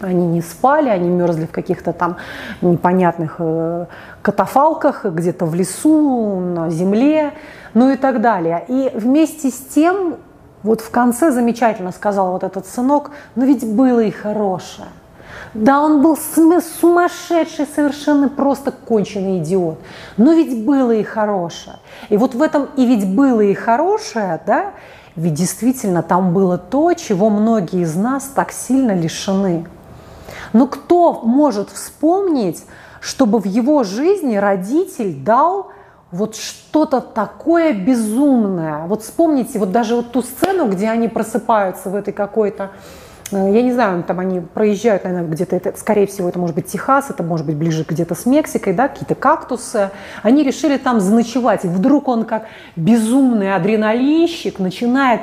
они 0.00 0.26
не 0.26 0.40
спали, 0.40 0.88
они 0.88 1.08
мерзли 1.08 1.46
в 1.46 1.50
каких-то 1.50 1.92
там 1.92 2.16
непонятных 2.62 3.36
э, 3.38 3.86
катафалках, 4.22 5.04
где-то 5.04 5.46
в 5.46 5.54
лесу, 5.54 6.40
на 6.40 6.70
земле, 6.70 7.32
ну 7.74 7.90
и 7.90 7.96
так 7.96 8.20
далее. 8.20 8.64
И 8.68 8.90
вместе 8.94 9.50
с 9.50 9.58
тем, 9.58 10.16
вот 10.62 10.80
в 10.80 10.90
конце 10.90 11.30
замечательно 11.30 11.92
сказал 11.92 12.32
вот 12.32 12.42
этот 12.42 12.66
сынок, 12.66 13.10
но 13.36 13.44
ведь 13.44 13.64
было 13.66 14.00
и 14.00 14.10
хорошее. 14.10 14.88
Да, 15.54 15.82
он 15.82 16.02
был 16.02 16.16
сумасшедший, 16.16 17.66
совершенно 17.66 18.28
просто 18.28 18.72
конченый 18.72 19.38
идиот. 19.38 19.78
Но 20.16 20.32
ведь 20.32 20.64
было 20.64 20.90
и 20.90 21.04
хорошее. 21.04 21.76
И 22.08 22.16
вот 22.16 22.34
в 22.34 22.42
этом 22.42 22.68
и 22.76 22.84
ведь 22.84 23.06
было 23.06 23.40
и 23.40 23.54
хорошее, 23.54 24.40
да, 24.46 24.72
ведь 25.14 25.34
действительно 25.34 26.02
там 26.02 26.34
было 26.34 26.58
то, 26.58 26.92
чего 26.94 27.30
многие 27.30 27.82
из 27.82 27.94
нас 27.94 28.24
так 28.34 28.50
сильно 28.50 28.92
лишены. 28.92 29.66
Но 30.52 30.66
кто 30.66 31.20
может 31.22 31.70
вспомнить, 31.70 32.64
чтобы 33.00 33.38
в 33.38 33.44
его 33.44 33.84
жизни 33.84 34.36
родитель 34.36 35.14
дал 35.14 35.70
вот 36.10 36.36
что-то 36.36 37.00
такое 37.00 37.72
безумное. 37.72 38.86
Вот 38.86 39.02
вспомните 39.02 39.58
вот 39.58 39.72
даже 39.72 39.96
вот 39.96 40.12
ту 40.12 40.22
сцену, 40.22 40.68
где 40.68 40.88
они 40.88 41.08
просыпаются 41.08 41.90
в 41.90 41.94
этой 41.96 42.12
какой-то 42.12 42.70
я 43.34 43.62
не 43.62 43.72
знаю, 43.72 44.02
там 44.04 44.20
они 44.20 44.40
проезжают, 44.40 45.04
наверное, 45.04 45.28
где-то, 45.28 45.56
это, 45.56 45.78
скорее 45.78 46.06
всего, 46.06 46.28
это 46.28 46.38
может 46.38 46.56
быть 46.56 46.66
Техас, 46.66 47.10
это 47.10 47.22
может 47.22 47.46
быть 47.46 47.56
ближе 47.56 47.84
где-то 47.88 48.14
с 48.14 48.26
Мексикой, 48.26 48.72
да, 48.72 48.88
какие-то 48.88 49.14
кактусы. 49.14 49.90
Они 50.22 50.42
решили 50.42 50.76
там 50.76 51.00
заночевать. 51.00 51.64
И 51.64 51.68
вдруг 51.68 52.08
он 52.08 52.24
как 52.24 52.46
безумный 52.76 53.54
адреналинщик 53.54 54.58
начинает 54.58 55.22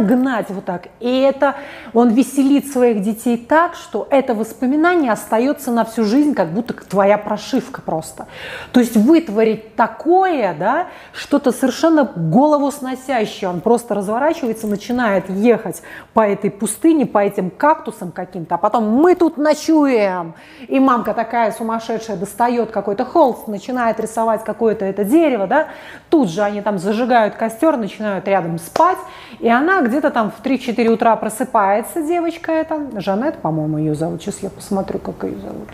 гнать 0.00 0.46
вот 0.48 0.64
так. 0.64 0.88
И 1.00 1.20
это 1.20 1.56
он 1.92 2.10
веселит 2.10 2.70
своих 2.72 3.02
детей 3.02 3.36
так, 3.36 3.74
что 3.74 4.06
это 4.10 4.34
воспоминание 4.34 5.12
остается 5.12 5.70
на 5.70 5.84
всю 5.84 6.04
жизнь, 6.04 6.34
как 6.34 6.52
будто 6.52 6.74
твоя 6.74 7.18
прошивка 7.18 7.82
просто. 7.82 8.26
То 8.72 8.80
есть 8.80 8.96
вытворить 8.96 9.76
такое, 9.76 10.54
да, 10.58 10.86
что-то 11.12 11.52
совершенно 11.52 12.04
голову 12.04 12.70
сносящее. 12.70 13.50
Он 13.50 13.60
просто 13.60 13.94
разворачивается, 13.94 14.66
начинает 14.66 15.28
ехать 15.28 15.82
по 16.12 16.20
этой 16.26 16.50
пустыне 16.72 17.06
по 17.06 17.18
этим 17.18 17.50
кактусам 17.50 18.12
каким-то, 18.12 18.54
а 18.54 18.58
потом 18.58 18.88
мы 18.88 19.14
тут 19.14 19.36
ночуем. 19.36 20.34
И 20.68 20.80
мамка 20.80 21.12
такая 21.12 21.52
сумасшедшая 21.52 22.16
достает 22.16 22.70
какой-то 22.70 23.04
холст, 23.04 23.46
начинает 23.46 24.00
рисовать 24.00 24.42
какое-то 24.44 24.84
это 24.84 25.04
дерево, 25.04 25.46
да. 25.46 25.68
Тут 26.08 26.30
же 26.30 26.42
они 26.42 26.62
там 26.62 26.78
зажигают 26.78 27.34
костер, 27.34 27.76
начинают 27.76 28.26
рядом 28.26 28.58
спать. 28.58 28.98
И 29.40 29.48
она 29.48 29.82
где-то 29.82 30.10
там 30.10 30.30
в 30.30 30.44
3-4 30.44 30.88
утра 30.88 31.14
просыпается, 31.16 32.02
девочка 32.02 32.52
эта. 32.52 33.00
Жанет, 33.00 33.38
по-моему, 33.38 33.78
ее 33.78 33.94
зовут. 33.94 34.22
Сейчас 34.22 34.38
я 34.42 34.50
посмотрю, 34.50 34.98
как 34.98 35.24
ее 35.24 35.38
зовут. 35.38 35.68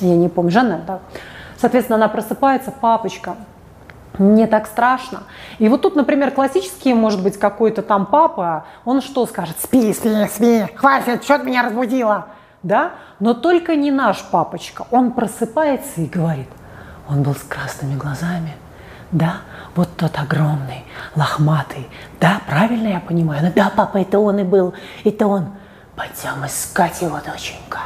Я 0.00 0.16
не 0.16 0.28
помню. 0.28 0.50
Жанет, 0.50 0.84
да. 0.86 0.98
Соответственно, 1.56 1.96
она 1.96 2.08
просыпается, 2.08 2.70
папочка, 2.70 3.36
мне 4.18 4.46
так 4.46 4.66
страшно. 4.66 5.24
И 5.58 5.68
вот 5.68 5.82
тут, 5.82 5.96
например, 5.96 6.30
классический, 6.30 6.94
может 6.94 7.22
быть, 7.22 7.38
какой-то 7.38 7.82
там 7.82 8.06
папа, 8.06 8.66
он 8.84 9.00
что 9.00 9.26
скажет? 9.26 9.56
Спи, 9.60 9.92
спи, 9.92 10.26
спи, 10.28 10.66
хватит, 10.74 11.24
что 11.24 11.38
ты 11.38 11.46
меня 11.46 11.62
разбудила? 11.62 12.26
Да? 12.62 12.92
Но 13.20 13.34
только 13.34 13.76
не 13.76 13.90
наш 13.90 14.22
папочка. 14.24 14.86
Он 14.90 15.12
просыпается 15.12 16.00
и 16.00 16.06
говорит, 16.06 16.48
он 17.08 17.22
был 17.22 17.34
с 17.34 17.42
красными 17.42 17.96
глазами, 17.96 18.54
да, 19.12 19.36
вот 19.74 19.96
тот 19.96 20.18
огромный, 20.18 20.84
лохматый, 21.14 21.88
да, 22.20 22.40
правильно 22.48 22.88
я 22.88 23.00
понимаю? 23.00 23.44
Ну 23.44 23.52
да, 23.54 23.70
папа, 23.74 23.98
это 23.98 24.18
он 24.18 24.38
и 24.40 24.42
был, 24.42 24.74
это 25.04 25.26
он. 25.26 25.50
Пойдем 25.94 26.44
искать 26.44 27.00
его, 27.00 27.18
доченька 27.24 27.78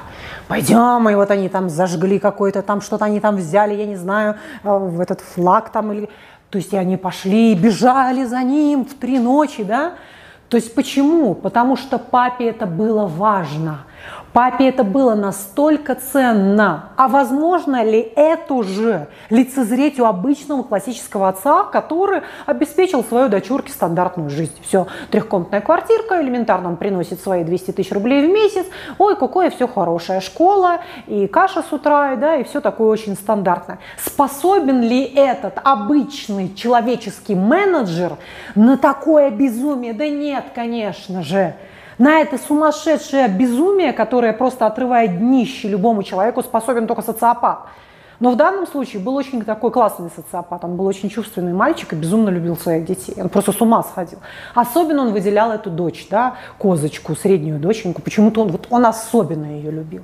пойдем, 0.50 1.09
и 1.09 1.14
вот 1.14 1.30
они 1.30 1.49
там 1.49 1.71
зажгли 1.71 2.19
какой-то 2.19 2.62
там, 2.62 2.80
что-то 2.80 3.04
они 3.04 3.21
там 3.21 3.37
взяли, 3.37 3.75
я 3.75 3.87
не 3.87 3.97
знаю, 3.97 4.35
э, 4.64 4.78
в 4.78 5.00
этот 5.00 5.21
флаг 5.21 5.71
там, 5.71 5.92
или... 5.92 6.09
то 6.50 6.59
есть 6.59 6.73
и 6.73 6.76
они 6.76 6.97
пошли, 6.97 7.54
бежали 7.54 8.25
за 8.25 8.42
ним 8.42 8.85
в 8.85 8.95
три 8.95 9.21
ночи, 9.21 9.62
да, 9.62 9.92
то 10.49 10.57
есть 10.57 10.75
почему? 10.75 11.35
Потому 11.35 11.76
что 11.76 11.99
папе 11.99 12.49
это 12.49 12.66
было 12.66 13.07
важно. 13.07 13.85
Папе 14.33 14.69
это 14.69 14.85
было 14.85 15.15
настолько 15.15 15.97
ценно. 15.97 16.91
А 16.97 17.09
возможно 17.09 17.83
ли 17.83 18.01
эту 18.15 18.63
же 18.63 19.09
лицезреть 19.29 19.99
у 19.99 20.05
обычного 20.05 20.63
классического 20.63 21.29
отца, 21.29 21.65
который 21.65 22.23
обеспечил 22.47 23.03
свою 23.03 23.29
дочурке 23.29 23.73
стандартную 23.73 24.31
жизнь? 24.31 24.55
Все, 24.63 24.87
трехкомнатная 25.11 25.61
квартирка, 25.61 26.23
элементарно 26.23 26.69
он 26.69 26.77
приносит 26.77 27.21
свои 27.21 27.43
200 27.43 27.73
тысяч 27.73 27.91
рублей 27.91 28.29
в 28.29 28.33
месяц. 28.33 28.67
Ой, 28.99 29.17
какое 29.17 29.51
все 29.51 29.67
хорошая 29.67 30.21
школа, 30.21 30.79
и 31.09 31.27
каша 31.27 31.63
с 31.69 31.73
утра, 31.73 32.13
и, 32.13 32.17
да, 32.17 32.37
и 32.37 32.45
все 32.45 32.61
такое 32.61 32.89
очень 32.89 33.15
стандартное. 33.15 33.81
Способен 33.99 34.81
ли 34.83 35.03
этот 35.03 35.59
обычный 35.65 36.55
человеческий 36.55 37.35
менеджер 37.35 38.13
на 38.55 38.77
такое 38.77 39.31
безумие? 39.31 39.93
Да 39.93 40.09
нет, 40.09 40.45
конечно 40.55 41.23
же 41.23 41.57
на 42.00 42.21
это 42.21 42.38
сумасшедшее 42.38 43.28
безумие, 43.28 43.92
которое 43.92 44.33
просто 44.33 44.66
отрывает 44.66 45.19
днище 45.19 45.69
любому 45.69 46.02
человеку, 46.02 46.42
способен 46.42 46.87
только 46.87 47.02
социопат. 47.02 47.66
Но 48.21 48.30
в 48.30 48.37
данном 48.37 48.66
случае 48.66 49.02
был 49.02 49.14
очень 49.14 49.45
такой 49.45 49.71
классный 49.71 50.11
социопат. 50.14 50.64
Он 50.64 50.76
был 50.76 50.87
очень 50.87 51.11
чувственный 51.11 51.52
мальчик 51.52 51.92
и 51.92 51.97
безумно 51.97 52.30
любил 52.30 52.57
своих 52.57 52.87
детей. 52.87 53.14
Он 53.21 53.28
просто 53.28 53.52
с 53.52 53.61
ума 53.61 53.83
сходил. 53.83 54.19
Особенно 54.54 55.02
он 55.02 55.12
выделял 55.12 55.52
эту 55.52 55.71
дочь, 55.71 56.07
да, 56.11 56.37
козочку, 56.57 57.14
среднюю 57.14 57.59
доченьку. 57.59 58.00
Почему-то 58.00 58.42
он, 58.42 58.49
вот, 58.49 58.66
он 58.71 58.87
особенно 58.87 59.47
ее 59.47 59.71
любил. 59.71 60.02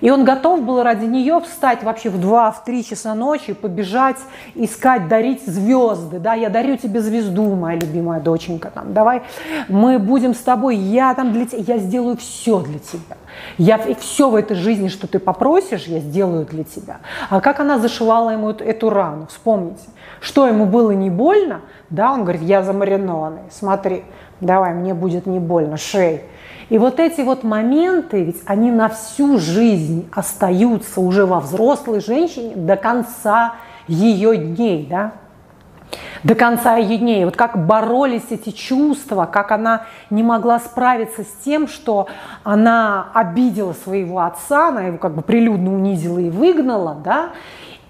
И 0.00 0.10
он 0.10 0.24
готов 0.24 0.62
был 0.62 0.82
ради 0.82 1.04
нее 1.04 1.40
встать 1.40 1.82
вообще 1.82 2.10
в 2.10 2.18
2-3 2.18 2.82
часа 2.82 3.14
ночи, 3.14 3.52
побежать, 3.52 4.18
искать, 4.54 5.08
дарить 5.08 5.46
звезды. 5.46 6.18
Да, 6.18 6.34
я 6.34 6.48
дарю 6.48 6.76
тебе 6.76 7.00
звезду, 7.00 7.54
моя 7.54 7.78
любимая 7.78 8.20
доченька. 8.20 8.70
Там, 8.70 8.92
давай 8.92 9.22
мы 9.68 9.98
будем 9.98 10.34
с 10.34 10.40
тобой, 10.40 10.76
я 10.76 11.14
там 11.14 11.32
для 11.32 11.46
тебя, 11.46 11.74
я 11.74 11.78
сделаю 11.78 12.16
все 12.16 12.60
для 12.60 12.78
тебя. 12.78 13.16
Я 13.58 13.78
все 13.78 14.30
в 14.30 14.34
этой 14.34 14.56
жизни, 14.56 14.88
что 14.88 15.06
ты 15.06 15.18
попросишь, 15.18 15.84
я 15.84 16.00
сделаю 16.00 16.46
для 16.46 16.64
тебя. 16.64 16.98
А 17.28 17.40
как 17.40 17.60
она 17.60 17.78
зашивала 17.78 18.30
ему 18.30 18.50
эту, 18.50 18.64
эту 18.64 18.90
рану, 18.90 19.26
вспомните. 19.26 19.84
Что 20.20 20.46
ему 20.46 20.66
было 20.66 20.92
не 20.92 21.10
больно, 21.10 21.60
да, 21.90 22.12
он 22.12 22.22
говорит, 22.22 22.42
я 22.42 22.62
замаринованный, 22.62 23.42
смотри, 23.50 24.04
давай, 24.40 24.74
мне 24.74 24.94
будет 24.94 25.26
не 25.26 25.38
больно, 25.38 25.76
шей. 25.76 26.22
И 26.68 26.78
вот 26.78 26.98
эти 26.98 27.20
вот 27.20 27.44
моменты, 27.44 28.24
ведь 28.24 28.42
они 28.44 28.72
на 28.72 28.88
всю 28.88 29.38
жизнь 29.38 30.08
остаются 30.12 31.00
уже 31.00 31.24
во 31.24 31.38
взрослой 31.40 32.00
женщине 32.00 32.56
до 32.56 32.76
конца 32.76 33.54
ее 33.86 34.36
дней, 34.36 34.86
да? 34.88 35.12
До 36.24 36.34
конца 36.34 36.76
ее 36.76 36.98
дней. 36.98 37.24
Вот 37.24 37.36
как 37.36 37.66
боролись 37.66 38.30
эти 38.30 38.50
чувства, 38.50 39.26
как 39.26 39.52
она 39.52 39.82
не 40.10 40.24
могла 40.24 40.58
справиться 40.58 41.22
с 41.22 41.44
тем, 41.44 41.68
что 41.68 42.08
она 42.42 43.10
обидела 43.14 43.72
своего 43.72 44.20
отца, 44.20 44.68
она 44.68 44.82
его 44.82 44.98
как 44.98 45.14
бы 45.14 45.22
прилюдно 45.22 45.72
унизила 45.72 46.18
и 46.18 46.30
выгнала, 46.30 46.96
да? 46.96 47.30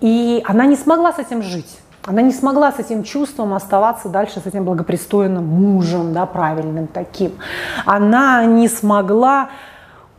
И 0.03 0.43
она 0.45 0.67
не 0.67 0.77
смогла 0.77 1.15
с 1.15 1.19
этим 1.19 1.43
жить. 1.43 1.79
Она 2.07 2.23
не 2.23 2.33
смогла 2.33 2.71
с 2.71 2.79
этим 2.79 3.03
чувством 3.03 3.53
оставаться 3.53 4.09
дальше 4.09 4.41
с 4.41 4.47
этим 4.47 4.65
благопристойным 4.65 5.45
мужем, 5.45 6.13
да, 6.13 6.25
правильным 6.25 6.87
таким. 6.87 7.33
Она 7.85 8.45
не 8.45 8.69
смогла 8.69 9.51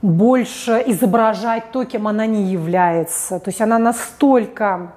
больше 0.02 0.84
изображать 0.88 1.72
то, 1.72 1.86
кем 1.86 2.08
она 2.08 2.26
не 2.26 2.44
является. 2.44 3.40
То 3.40 3.50
есть 3.50 3.62
она 3.62 3.80
настолько, 3.80 4.92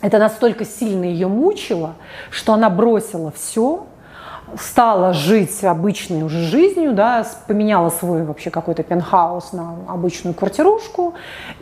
это 0.00 0.18
настолько 0.18 0.64
сильно 0.64 1.04
ее 1.04 1.28
мучило, 1.28 1.94
что 2.30 2.54
она 2.54 2.70
бросила 2.70 3.30
все, 3.30 3.86
стала 4.58 5.12
жить 5.12 5.62
обычной 5.62 6.22
уже 6.22 6.38
жизнью, 6.44 6.94
да, 6.94 7.26
поменяла 7.46 7.90
свой 7.90 8.24
вообще 8.24 8.50
какой-то 8.50 8.82
пентхаус 8.82 9.52
на 9.52 9.76
обычную 9.88 10.34
квартирушку 10.34 11.14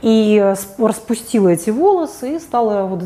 и 0.03 0.55
распустила 0.79 1.49
эти 1.49 1.71
волосы 1.71 2.37
и 2.37 2.39
стала 2.39 2.85
вот 2.85 3.03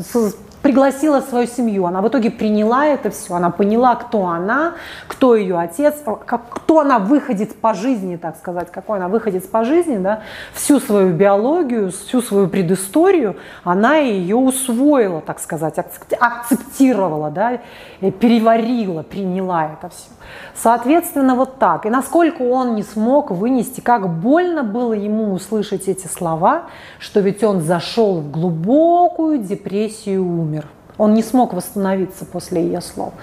пригласила 0.67 1.21
свою 1.21 1.47
семью. 1.47 1.85
Она 1.85 2.01
в 2.01 2.09
итоге 2.09 2.29
приняла 2.29 2.87
это 2.87 3.09
все, 3.09 3.35
она 3.35 3.49
поняла, 3.51 3.95
кто 3.95 4.25
она, 4.27 4.73
кто 5.07 5.33
ее 5.33 5.57
отец, 5.57 5.95
как, 6.25 6.49
кто 6.49 6.81
она 6.81 6.99
выходит 6.99 7.55
по 7.55 7.73
жизни, 7.73 8.17
так 8.17 8.35
сказать, 8.35 8.69
какой 8.69 8.97
она 8.97 9.07
выходит 9.07 9.49
по 9.49 9.63
жизни, 9.63 9.97
да, 9.97 10.23
всю 10.53 10.81
свою 10.81 11.13
биологию, 11.13 11.89
всю 11.91 12.21
свою 12.21 12.49
предысторию, 12.49 13.37
она 13.63 13.95
ее 13.95 14.35
усвоила, 14.35 15.21
так 15.21 15.39
сказать, 15.39 15.75
акцептировала, 16.19 17.31
да, 17.31 17.59
переварила, 18.01 19.03
приняла 19.03 19.71
это 19.71 19.87
все. 19.87 20.16
Соответственно, 20.55 21.35
вот 21.35 21.59
так. 21.59 21.85
И 21.85 21.89
насколько 21.89 22.41
он 22.41 22.75
не 22.75 22.83
смог 22.83 23.31
вынести, 23.31 23.81
как 23.81 24.09
больно 24.09 24.63
было 24.63 24.93
ему 24.93 25.33
услышать 25.33 25.87
эти 25.87 26.07
слова, 26.07 26.63
что 26.99 27.19
ведь 27.19 27.43
он 27.43 27.61
зашел 27.61 28.21
в 28.21 28.31
глубокую 28.31 29.39
депрессию 29.39 30.15
и 30.15 30.17
умер. 30.17 30.67
Он 30.97 31.13
не 31.13 31.21
смог 31.21 31.53
восстановиться 31.53 32.25
после 32.25 32.63
ее 32.63 32.81
слов. 32.81 33.13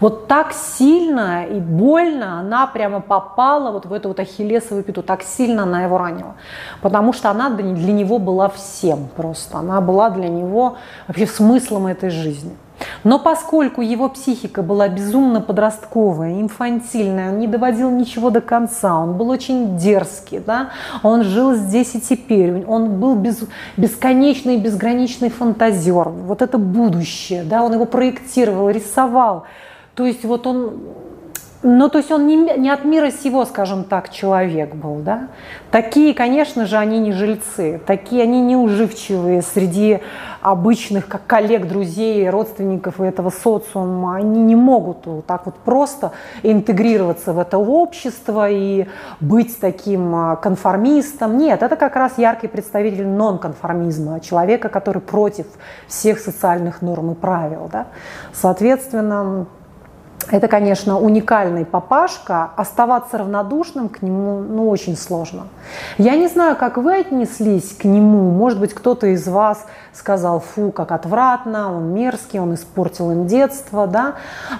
Вот 0.00 0.28
так 0.28 0.52
сильно 0.52 1.46
и 1.46 1.60
больно 1.60 2.40
она 2.40 2.66
прямо 2.66 3.00
попала 3.00 3.70
вот 3.70 3.86
в 3.86 3.92
эту 3.92 4.08
вот 4.08 4.20
ахиллесовую 4.20 4.84
пяту, 4.84 5.02
так 5.02 5.22
сильно 5.22 5.62
она 5.62 5.82
его 5.82 5.96
ранила. 5.96 6.34
Потому 6.82 7.12
что 7.12 7.30
она 7.30 7.48
для 7.48 7.92
него 7.92 8.18
была 8.18 8.48
всем 8.50 9.08
просто. 9.16 9.58
Она 9.58 9.80
была 9.80 10.10
для 10.10 10.28
него 10.28 10.76
вообще 11.08 11.26
смыслом 11.26 11.86
этой 11.86 12.10
жизни. 12.10 12.54
Но 13.04 13.18
поскольку 13.18 13.80
его 13.80 14.08
психика 14.08 14.62
была 14.62 14.88
безумно 14.88 15.40
подростковая, 15.40 16.40
инфантильная, 16.40 17.32
он 17.32 17.38
не 17.38 17.48
доводил 17.48 17.90
ничего 17.90 18.30
до 18.30 18.40
конца, 18.40 18.98
он 18.98 19.16
был 19.16 19.30
очень 19.30 19.76
дерзкий, 19.76 20.38
да? 20.38 20.70
он 21.02 21.24
жил 21.24 21.54
здесь 21.54 21.94
и 21.94 22.00
теперь, 22.00 22.64
он 22.64 23.00
был 23.00 23.16
без, 23.16 23.44
бесконечный, 23.76 24.56
безграничный 24.56 25.30
фантазер, 25.30 26.08
вот 26.08 26.42
это 26.42 26.58
будущее, 26.58 27.42
да? 27.42 27.62
он 27.62 27.74
его 27.74 27.84
проектировал, 27.84 28.70
рисовал. 28.70 29.44
То 29.94 30.06
есть 30.06 30.24
вот 30.24 30.46
он 30.46 30.74
ну, 31.64 31.88
то 31.88 31.98
есть 31.98 32.10
он 32.10 32.26
не, 32.26 32.36
не 32.36 32.70
от 32.70 32.84
мира 32.84 33.10
сего, 33.10 33.44
скажем 33.44 33.84
так, 33.84 34.10
человек 34.10 34.74
был, 34.74 34.96
да. 34.96 35.28
Такие, 35.70 36.12
конечно 36.12 36.66
же, 36.66 36.76
они 36.76 36.98
не 36.98 37.12
жильцы, 37.12 37.80
такие 37.86 38.24
они 38.24 38.40
неуживчивые 38.40 39.42
среди 39.42 40.00
обычных, 40.40 41.06
как 41.06 41.24
коллег, 41.26 41.68
друзей, 41.68 42.28
родственников 42.28 43.00
этого 43.00 43.30
социума. 43.30 44.16
Они 44.16 44.42
не 44.42 44.56
могут 44.56 45.06
вот 45.06 45.26
так 45.26 45.46
вот 45.46 45.54
просто 45.54 46.10
интегрироваться 46.42 47.32
в 47.32 47.38
это 47.38 47.58
общество 47.58 48.50
и 48.50 48.86
быть 49.20 49.60
таким 49.60 50.14
а, 50.16 50.36
конформистом. 50.36 51.38
Нет, 51.38 51.62
это 51.62 51.76
как 51.76 51.94
раз 51.94 52.18
яркий 52.18 52.48
представитель 52.48 53.06
нонконформизма, 53.06 54.18
человека, 54.18 54.68
который 54.68 55.00
против 55.00 55.46
всех 55.86 56.18
социальных 56.18 56.82
норм 56.82 57.12
и 57.12 57.14
правил, 57.14 57.68
да. 57.70 57.86
Соответственно, 58.32 59.46
это, 60.30 60.48
конечно, 60.48 60.98
уникальный 60.98 61.64
папашка. 61.64 62.50
Оставаться 62.56 63.18
равнодушным 63.18 63.88
к 63.88 64.02
нему, 64.02 64.40
ну, 64.40 64.68
очень 64.68 64.96
сложно. 64.96 65.48
Я 65.98 66.16
не 66.16 66.28
знаю, 66.28 66.56
как 66.56 66.76
вы 66.76 66.96
отнеслись 67.00 67.74
к 67.76 67.84
нему. 67.84 68.30
Может 68.30 68.60
быть, 68.60 68.74
кто-то 68.74 69.06
из 69.08 69.26
вас 69.26 69.66
сказал, 69.92 70.40
фу, 70.40 70.72
как 70.72 70.92
отвратно, 70.92 71.74
он 71.74 71.92
мерзкий, 71.92 72.40
он 72.40 72.54
испортил 72.54 73.10
им 73.10 73.26
детство, 73.26 73.86
да. 73.86 74.14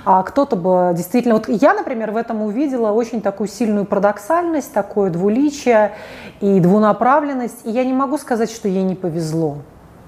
А 0.05 0.23
кто-то 0.23 0.57
бы 0.57 0.93
действительно... 0.97 1.35
Вот 1.35 1.49
я, 1.49 1.75
например, 1.75 2.11
в 2.11 2.17
этом 2.17 2.43
увидела 2.43 2.91
очень 2.93 3.23
такую 3.23 3.49
сильную 3.49 3.85
парадоксальность, 3.85 4.73
такое 4.73 5.11
двуличие 5.11 5.93
и 6.41 6.61
двунаправленность. 6.61 7.65
И 7.65 7.71
я 7.71 7.85
не 7.85 7.93
могу 7.93 8.19
сказать, 8.19 8.51
что 8.51 8.69
ей 8.69 8.83
не 8.83 8.95
повезло. 8.95 9.59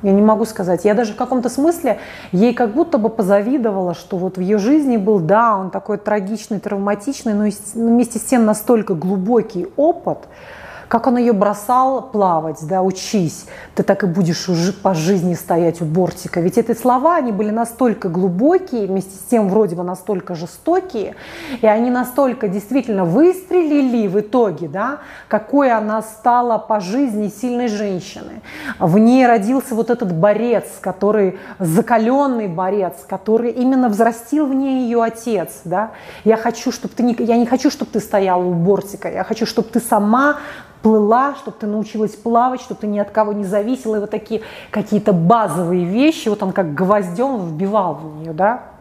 Я 0.04 0.12
не 0.12 0.20
могу 0.20 0.44
сказать. 0.44 0.84
Я 0.84 0.92
даже 0.92 1.14
в 1.14 1.16
каком-то 1.16 1.48
смысле 1.48 1.98
ей 2.30 2.52
как 2.52 2.74
будто 2.74 2.98
бы 2.98 3.08
позавидовала, 3.08 3.94
что 3.94 4.18
вот 4.18 4.36
в 4.36 4.40
ее 4.40 4.58
жизни 4.58 4.98
был, 4.98 5.18
да, 5.18 5.56
он 5.56 5.70
такой 5.70 5.96
трагичный, 5.96 6.60
травматичный, 6.60 7.32
но 7.32 7.48
вместе 7.74 8.18
с 8.18 8.22
тем 8.22 8.44
настолько 8.44 8.92
глубокий 8.92 9.66
опыт, 9.76 10.18
как 10.88 11.06
он 11.06 11.16
ее 11.16 11.32
бросал 11.32 12.02
плавать, 12.02 12.66
да, 12.66 12.82
учись, 12.82 13.46
ты 13.74 13.82
так 13.82 14.04
и 14.04 14.06
будешь 14.06 14.48
уже 14.48 14.72
по 14.72 14.94
жизни 14.94 15.34
стоять 15.34 15.80
у 15.80 15.84
бортика. 15.84 16.40
Ведь 16.40 16.58
эти 16.58 16.74
слова, 16.74 17.16
они 17.16 17.32
были 17.32 17.50
настолько 17.50 18.08
глубокие, 18.08 18.86
вместе 18.86 19.16
с 19.16 19.30
тем 19.30 19.48
вроде 19.48 19.76
бы 19.76 19.82
настолько 19.82 20.34
жестокие, 20.34 21.16
и 21.60 21.66
они 21.66 21.90
настолько 21.90 22.48
действительно 22.48 23.04
выстрелили 23.04 24.06
в 24.06 24.20
итоге, 24.20 24.68
да, 24.68 24.98
какой 25.28 25.70
она 25.70 26.02
стала 26.02 26.58
по 26.58 26.80
жизни 26.80 27.28
сильной 27.28 27.68
женщины. 27.68 28.42
В 28.78 28.98
ней 28.98 29.26
родился 29.26 29.74
вот 29.74 29.90
этот 29.90 30.14
борец, 30.14 30.64
который, 30.80 31.38
закаленный 31.58 32.48
борец, 32.48 32.94
который 33.08 33.50
именно 33.50 33.88
взрастил 33.88 34.46
в 34.46 34.54
ней 34.54 34.84
ее 34.84 35.02
отец, 35.02 35.62
да. 35.64 35.92
Я 36.24 36.36
хочу, 36.36 36.72
чтобы 36.72 36.94
ты 36.94 37.02
не, 37.02 37.16
я 37.18 37.36
не 37.36 37.46
хочу, 37.46 37.70
чтобы 37.70 37.90
ты 37.90 38.00
стояла 38.00 38.42
у 38.42 38.52
бортика, 38.52 39.10
я 39.10 39.24
хочу, 39.24 39.46
чтобы 39.46 39.68
ты 39.68 39.80
сама 39.80 40.38
плыла, 40.84 41.34
чтобы 41.34 41.56
ты 41.58 41.66
научилась 41.66 42.14
плавать, 42.14 42.60
чтобы 42.60 42.82
ты 42.82 42.86
ни 42.86 42.98
от 42.98 43.10
кого 43.10 43.32
не 43.32 43.44
зависела. 43.44 43.96
И 43.96 44.00
вот 44.00 44.10
такие 44.10 44.42
какие-то 44.70 45.14
базовые 45.14 45.86
вещи, 45.86 46.28
вот 46.28 46.42
он 46.42 46.52
как 46.52 46.74
гвоздем 46.74 47.38
вбивал 47.38 47.94
в 47.94 48.18
нее, 48.18 48.34
да. 48.34 48.73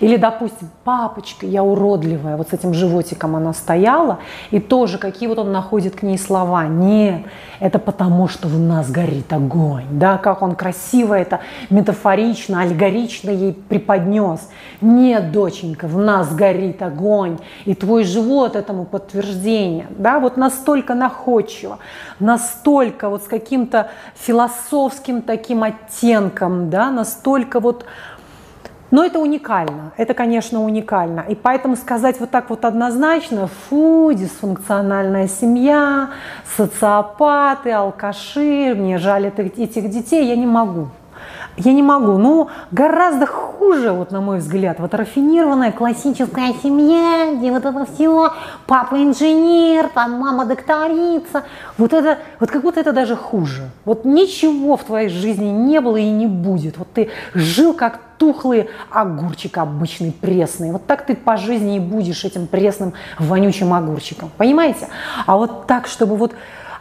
Или, 0.00 0.16
допустим, 0.16 0.68
папочка, 0.84 1.46
я 1.46 1.62
уродливая, 1.62 2.36
вот 2.36 2.48
с 2.48 2.52
этим 2.52 2.74
животиком 2.74 3.36
она 3.36 3.52
стояла, 3.52 4.18
и 4.50 4.58
тоже 4.58 4.98
какие 4.98 5.28
вот 5.28 5.38
он 5.38 5.52
находит 5.52 5.94
к 5.96 6.02
ней 6.02 6.18
слова. 6.18 6.66
Нет, 6.66 7.22
это 7.60 7.78
потому, 7.78 8.26
что 8.26 8.48
в 8.48 8.58
нас 8.58 8.90
горит 8.90 9.32
огонь. 9.32 9.84
Да, 9.90 10.18
как 10.18 10.42
он 10.42 10.56
красиво 10.56 11.14
это 11.14 11.40
метафорично, 11.70 12.62
аллегорично 12.62 13.30
ей 13.30 13.52
преподнес. 13.52 14.40
Нет, 14.80 15.30
доченька, 15.30 15.86
в 15.86 15.98
нас 15.98 16.34
горит 16.34 16.82
огонь, 16.82 17.38
и 17.64 17.74
твой 17.74 18.04
живот 18.04 18.56
этому 18.56 18.84
подтверждение. 18.84 19.86
Да, 19.90 20.18
вот 20.18 20.36
настолько 20.36 20.94
находчиво, 20.94 21.78
настолько 22.18 23.08
вот 23.08 23.22
с 23.22 23.26
каким-то 23.26 23.90
философским 24.14 25.22
таким 25.22 25.62
оттенком, 25.62 26.70
да, 26.70 26.90
настолько 26.90 27.60
вот 27.60 27.84
но 28.92 29.04
это 29.04 29.18
уникально, 29.18 29.92
это, 29.96 30.14
конечно, 30.14 30.62
уникально. 30.62 31.24
И 31.28 31.34
поэтому 31.34 31.76
сказать 31.76 32.20
вот 32.20 32.30
так 32.30 32.50
вот 32.50 32.64
однозначно, 32.64 33.48
фу, 33.48 34.12
дисфункциональная 34.12 35.26
семья, 35.26 36.10
социопаты, 36.56 37.72
алкаши, 37.72 38.74
мне 38.76 38.98
жаль 38.98 39.26
этих 39.26 39.90
детей, 39.90 40.26
я 40.26 40.36
не 40.36 40.46
могу. 40.46 40.88
Я 41.56 41.72
не 41.72 41.82
могу. 41.82 42.16
Ну, 42.18 42.48
гораздо 42.70 43.26
хуже, 43.26 43.92
вот 43.92 44.10
на 44.10 44.20
мой 44.20 44.38
взгляд, 44.38 44.80
вот 44.80 44.94
рафинированная 44.94 45.72
классическая 45.72 46.54
семья, 46.62 47.34
где 47.34 47.50
вот 47.50 47.64
это 47.64 47.86
все, 47.94 48.32
папа 48.66 48.96
инженер, 48.96 49.88
там 49.88 50.12
мама 50.12 50.46
докторица. 50.46 51.44
Вот 51.76 51.92
это, 51.92 52.18
вот 52.40 52.50
как 52.50 52.62
будто 52.62 52.80
это 52.80 52.92
даже 52.92 53.16
хуже. 53.16 53.70
Вот 53.84 54.04
ничего 54.04 54.76
в 54.76 54.84
твоей 54.84 55.08
жизни 55.08 55.46
не 55.46 55.80
было 55.80 55.96
и 55.96 56.08
не 56.08 56.26
будет. 56.26 56.78
Вот 56.78 56.92
ты 56.92 57.10
жил 57.34 57.74
как 57.74 58.00
тухлый 58.16 58.70
огурчик 58.90 59.58
обычный, 59.58 60.12
пресный. 60.12 60.70
Вот 60.70 60.86
так 60.86 61.04
ты 61.04 61.16
по 61.16 61.36
жизни 61.36 61.76
и 61.76 61.80
будешь 61.80 62.24
этим 62.24 62.46
пресным, 62.46 62.94
вонючим 63.18 63.74
огурчиком. 63.74 64.30
Понимаете? 64.36 64.88
А 65.26 65.36
вот 65.36 65.66
так, 65.66 65.86
чтобы 65.86 66.16
вот 66.16 66.32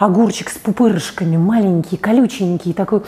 огурчик 0.02 0.50
с 0.50 0.58
пупырышками, 0.58 1.38
маленький, 1.38 1.96
колюченький, 1.96 2.74
такой 2.74 3.04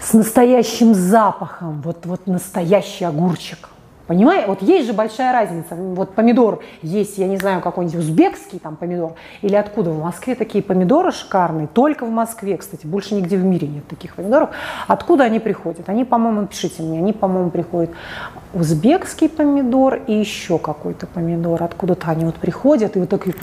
с 0.00 0.12
настоящим 0.12 0.94
запахом, 0.94 1.82
вот, 1.82 2.06
вот 2.06 2.26
настоящий 2.26 3.04
огурчик. 3.04 3.68
Понимаете? 4.06 4.46
Вот 4.46 4.62
есть 4.62 4.86
же 4.86 4.92
большая 4.92 5.32
разница. 5.32 5.74
Вот 5.74 6.14
помидор 6.14 6.62
есть, 6.82 7.16
я 7.18 7.26
не 7.26 7.38
знаю, 7.38 7.62
какой-нибудь 7.62 7.98
узбекский 7.98 8.58
там 8.60 8.76
помидор, 8.76 9.14
или 9.40 9.56
откуда 9.56 9.90
в 9.90 9.98
Москве 9.98 10.34
такие 10.34 10.62
помидоры 10.62 11.10
шикарные, 11.10 11.66
только 11.66 12.04
в 12.04 12.10
Москве, 12.10 12.58
кстати, 12.58 12.86
больше 12.86 13.14
нигде 13.14 13.36
в 13.36 13.44
мире 13.44 13.66
нет 13.66 13.88
таких 13.88 14.14
помидоров. 14.14 14.50
Откуда 14.86 15.24
они 15.24 15.40
приходят? 15.40 15.88
Они, 15.88 16.04
по-моему, 16.04 16.46
пишите 16.46 16.82
мне, 16.82 16.98
они, 16.98 17.12
по-моему, 17.12 17.50
приходят 17.50 17.90
узбекский 18.52 19.28
помидор 19.28 19.94
и 20.06 20.12
еще 20.12 20.58
какой-то 20.58 21.06
помидор. 21.06 21.60
Откуда-то 21.62 22.08
они 22.10 22.26
вот 22.26 22.36
приходят 22.36 22.94
и 22.96 23.00
вот 23.00 23.08
такие, 23.08 23.34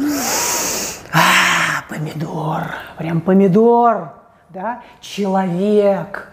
помидор, 1.91 2.71
прям 2.97 3.19
помидор, 3.19 4.13
да, 4.49 4.82
человек. 5.01 6.32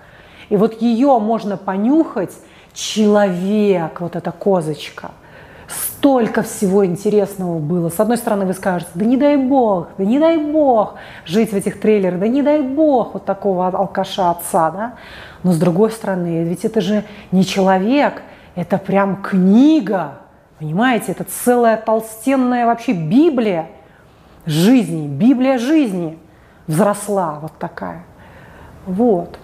И 0.49 0.57
вот 0.57 0.81
ее 0.81 1.19
можно 1.19 1.57
понюхать, 1.57 2.33
человек, 2.73 4.01
вот 4.01 4.15
эта 4.15 4.31
козочка. 4.31 5.11
Столько 5.67 6.43
всего 6.43 6.87
интересного 6.87 7.59
было. 7.59 7.89
С 7.91 7.99
одной 7.99 8.17
стороны, 8.17 8.47
вы 8.47 8.55
скажете, 8.55 8.91
да 8.95 9.05
не 9.05 9.17
дай 9.17 9.37
бог, 9.37 9.89
да 9.99 10.05
не 10.05 10.19
дай 10.21 10.39
бог 10.39 10.95
жить 11.27 11.53
в 11.53 11.57
этих 11.57 11.81
трейлерах, 11.81 12.21
да 12.21 12.29
не 12.29 12.43
дай 12.43 12.63
бог 12.63 13.15
вот 13.15 13.25
такого 13.25 13.67
алкаша 13.67 14.31
отца, 14.31 14.71
да. 14.71 14.95
Но 15.43 15.53
с 15.53 15.59
другой 15.59 15.91
стороны, 15.91 16.45
ведь 16.45 16.65
это 16.65 16.81
же 16.81 17.05
не 17.33 17.45
человек, 17.45 18.23
это 18.55 18.79
прям 18.79 19.23
книга, 19.23 20.19
Понимаете, 20.59 21.13
это 21.13 21.25
целая 21.25 21.77
толстенная 21.77 22.67
вообще 22.67 22.91
Библия 22.91 23.69
жизни, 24.47 25.07
Библия 25.07 25.59
жизни 25.59 26.19
взросла 26.67 27.39
вот 27.41 27.53
такая. 27.59 28.05
Вот. 28.87 29.39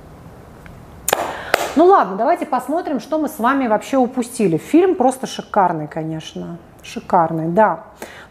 Ну 1.77 1.87
ладно, 1.87 2.17
давайте 2.17 2.47
посмотрим, 2.47 3.01
что 3.01 3.19
мы 3.19 3.29
с 3.29 3.39
вами 3.39 3.67
вообще 3.67 3.97
упустили. 3.97 4.57
Фильм 4.59 4.95
просто 4.95 5.27
шикарный, 5.27 5.89
конечно. 5.89 6.59
Шикарный, 6.83 7.49
да. 7.49 7.85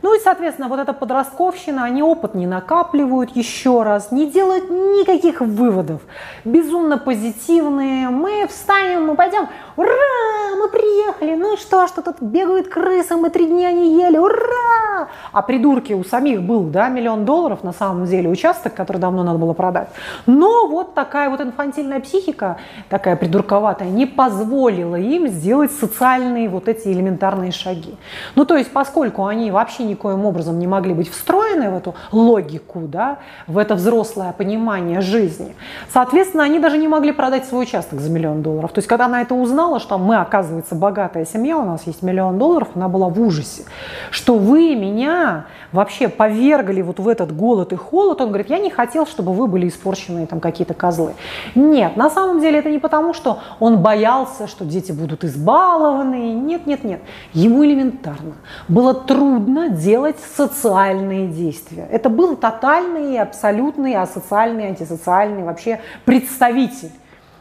Ну 0.04 0.14
и, 0.14 0.20
соответственно, 0.20 0.68
вот 0.68 0.80
эта 0.80 0.92
подростковщина, 0.92 1.86
они 1.86 2.04
опыт 2.04 2.36
не 2.36 2.46
накапливают 2.46 3.36
еще 3.38 3.84
раз, 3.84 4.12
не 4.12 4.30
делают 4.30 4.70
никаких 4.70 5.40
выводов. 5.40 6.02
Безумно 6.44 6.98
позитивные. 6.98 8.10
Мы 8.10 8.46
встанем, 8.48 9.06
мы 9.06 9.16
пойдем, 9.16 9.48
ура, 9.78 10.56
мы 10.60 10.68
приехали, 10.68 11.36
ну 11.36 11.54
и 11.54 11.58
что, 11.58 11.88
что 11.88 12.02
тут 12.02 12.22
бегают 12.22 12.68
крысы, 12.68 13.16
мы 13.16 13.30
три 13.30 13.46
дня 13.46 13.72
не 13.72 14.02
ели, 14.02 14.18
ура! 14.18 15.08
А 15.32 15.42
придурки 15.42 15.94
у 15.94 16.04
самих 16.04 16.44
был, 16.44 16.64
да, 16.64 16.90
миллион 16.90 17.26
долларов 17.26 17.64
на 17.64 17.72
самом 17.72 18.06
деле, 18.06 18.30
участок, 18.30 18.74
который 18.74 18.98
давно 18.98 19.24
надо 19.24 19.38
было 19.40 19.54
продать. 19.54 19.88
Но 20.26 20.68
вот 20.68 20.94
такая 20.94 21.30
вот 21.30 21.42
инфантильная 21.42 22.00
психика, 22.00 22.58
такая 22.90 23.16
придурковатая, 23.16 23.90
не 23.90 24.06
позволила 24.06 24.96
им 24.96 25.28
сделать 25.28 25.72
социальные 25.72 26.50
вот 26.50 26.68
эти 26.68 26.90
элементарные 26.90 27.52
шаги. 27.52 27.96
Ну 28.36 28.46
то 28.46 28.58
есть, 28.58 28.72
поскольку 28.72 29.26
они 29.26 29.50
вообще 29.50 29.84
никоим 29.94 30.26
образом 30.26 30.60
не 30.60 30.68
могли 30.68 30.94
быть 30.94 31.10
встроены 31.10 31.70
в 31.70 31.78
эту 31.78 31.96
логику, 32.12 32.82
да, 32.82 33.20
в 33.48 33.58
это 33.58 33.76
взрослое 33.76 34.34
понимание 34.34 35.02
жизни, 35.02 35.56
соответственно, 35.92 36.44
они 36.44 36.60
даже 36.60 36.78
не 36.78 36.88
могли 36.88 37.12
продать 37.12 37.46
свой 37.46 37.64
участок 37.64 38.00
за 38.00 38.10
миллион 38.10 38.42
долларов. 38.42 38.72
То 38.72 38.80
есть, 38.80 38.88
когда 38.88 39.06
она 39.06 39.22
это 39.22 39.36
узнала, 39.36 39.80
что 39.80 39.98
мы, 39.98 40.18
оказывается, 40.18 40.76
богатая 40.76 41.26
семья, 41.26 41.58
у 41.58 41.66
нас 41.66 41.88
есть 41.88 42.04
миллион 42.04 42.38
долларов, 42.38 42.70
она 42.76 42.88
была 42.88 43.08
в 43.08 43.22
ужасе, 43.22 43.64
что 44.12 44.36
вы 44.36 44.76
меня 44.76 45.46
вообще 45.72 46.08
повергли 46.08 46.82
вот 46.82 47.00
в 47.00 47.08
этот 47.08 47.36
голод 47.36 47.74
и 47.74 47.76
холод. 47.76 48.22
Он 48.22 48.28
говорит, 48.28 48.50
я 48.50 48.60
не 48.60 48.70
хотел, 48.70 49.06
чтобы 49.06 49.34
вы 49.34 49.48
были 49.48 49.68
испорченные 49.68 50.28
там 50.28 50.40
какие-то 50.40 50.74
козлы. 50.74 51.14
Нет, 51.56 51.98
на 51.98 52.10
самом 52.10 52.40
деле 52.40 52.60
это 52.60 52.70
не 52.70 52.80
потому, 52.80 53.14
что 53.14 53.40
он 53.60 53.80
боялся, 53.80 54.48
что 54.48 54.66
дети 54.66 54.92
будут 54.92 55.24
избалованы. 55.24 56.34
Нет, 56.34 56.68
нет, 56.68 56.84
нет. 56.84 57.02
Ему 57.34 57.66
элементарно 57.66 58.36
было 58.68 58.94
трудно 58.94 59.70
делать 59.84 60.18
социальные 60.36 61.28
действия. 61.28 61.88
Это 61.92 62.10
был 62.10 62.36
тотальный, 62.36 63.20
абсолютный, 63.20 63.96
асоциальный, 63.96 64.68
антисоциальный 64.68 65.44
вообще 65.44 65.80
представитель 66.06 66.92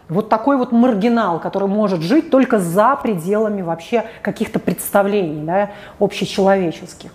вот 0.09 0.29
такой 0.29 0.57
вот 0.57 0.73
маргинал, 0.73 1.41
который 1.41 1.69
может 1.69 2.03
жить 2.03 2.31
только 2.31 2.59
за 2.59 2.97
пределами 2.97 3.63
вообще 3.63 4.05
каких-то 4.21 4.59
представлений 4.59 5.43
да, 5.45 5.71
общечеловеческих. 5.99 7.11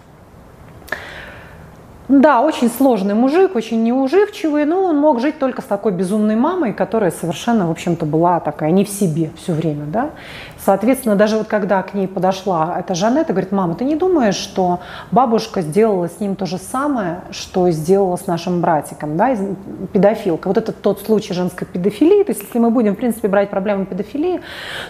Да, 2.10 2.39
очень 2.39 2.70
сложный 2.70 3.15
мужик, 3.15 3.54
очень 3.56 3.84
неуживчивый, 3.84 4.63
но 4.63 4.84
он 4.84 4.98
мог 4.98 5.20
жить 5.20 5.39
только 5.39 5.62
с 5.62 5.65
такой 5.65 5.91
безумной 5.91 6.38
мамой, 6.38 6.72
которая 6.72 7.12
совершенно, 7.12 7.67
в 7.67 7.72
общем-то, 7.72 8.06
была 8.06 8.39
такая 8.39 8.72
не 8.72 8.86
в 8.86 8.89
себе 8.89 9.32
все 9.36 9.52
время, 9.52 9.86
да. 9.88 10.12
Соответственно, 10.58 11.17
даже 11.17 11.38
вот 11.38 11.48
когда 11.48 11.82
к 11.84 11.93
ней 11.93 12.08
подошла 12.08 12.78
эта 12.80 12.96
Жанетта, 12.96 13.34
говорит, 13.34 13.52
мама, 13.52 13.76
ты 13.76 13.84
не 13.84 13.98
думаешь, 13.98 14.36
что 14.36 14.80
бабушка 15.12 15.62
сделала 15.62 16.08
с 16.08 16.22
ним 16.22 16.38
то 16.38 16.46
же 16.46 16.58
самое, 16.58 17.22
что 17.32 17.70
сделала 17.72 18.15
с 18.15 18.26
нашим 18.26 18.62
братиком, 18.62 19.17
да, 19.17 19.36
педофилка. 19.91 20.48
Вот 20.48 20.58
это 20.58 20.72
тот 20.72 21.02
случай 21.02 21.34
женской 21.34 21.67
педофилии, 21.67 22.24
то 22.24 22.32
есть 22.32 22.43
если 22.43 22.60
мы 22.60 22.70
будем, 22.70 22.96
в 22.96 22.98
принципе, 22.98 23.28
брать 23.28 23.50
проблему 23.50 23.86
педофилии, 23.86 24.39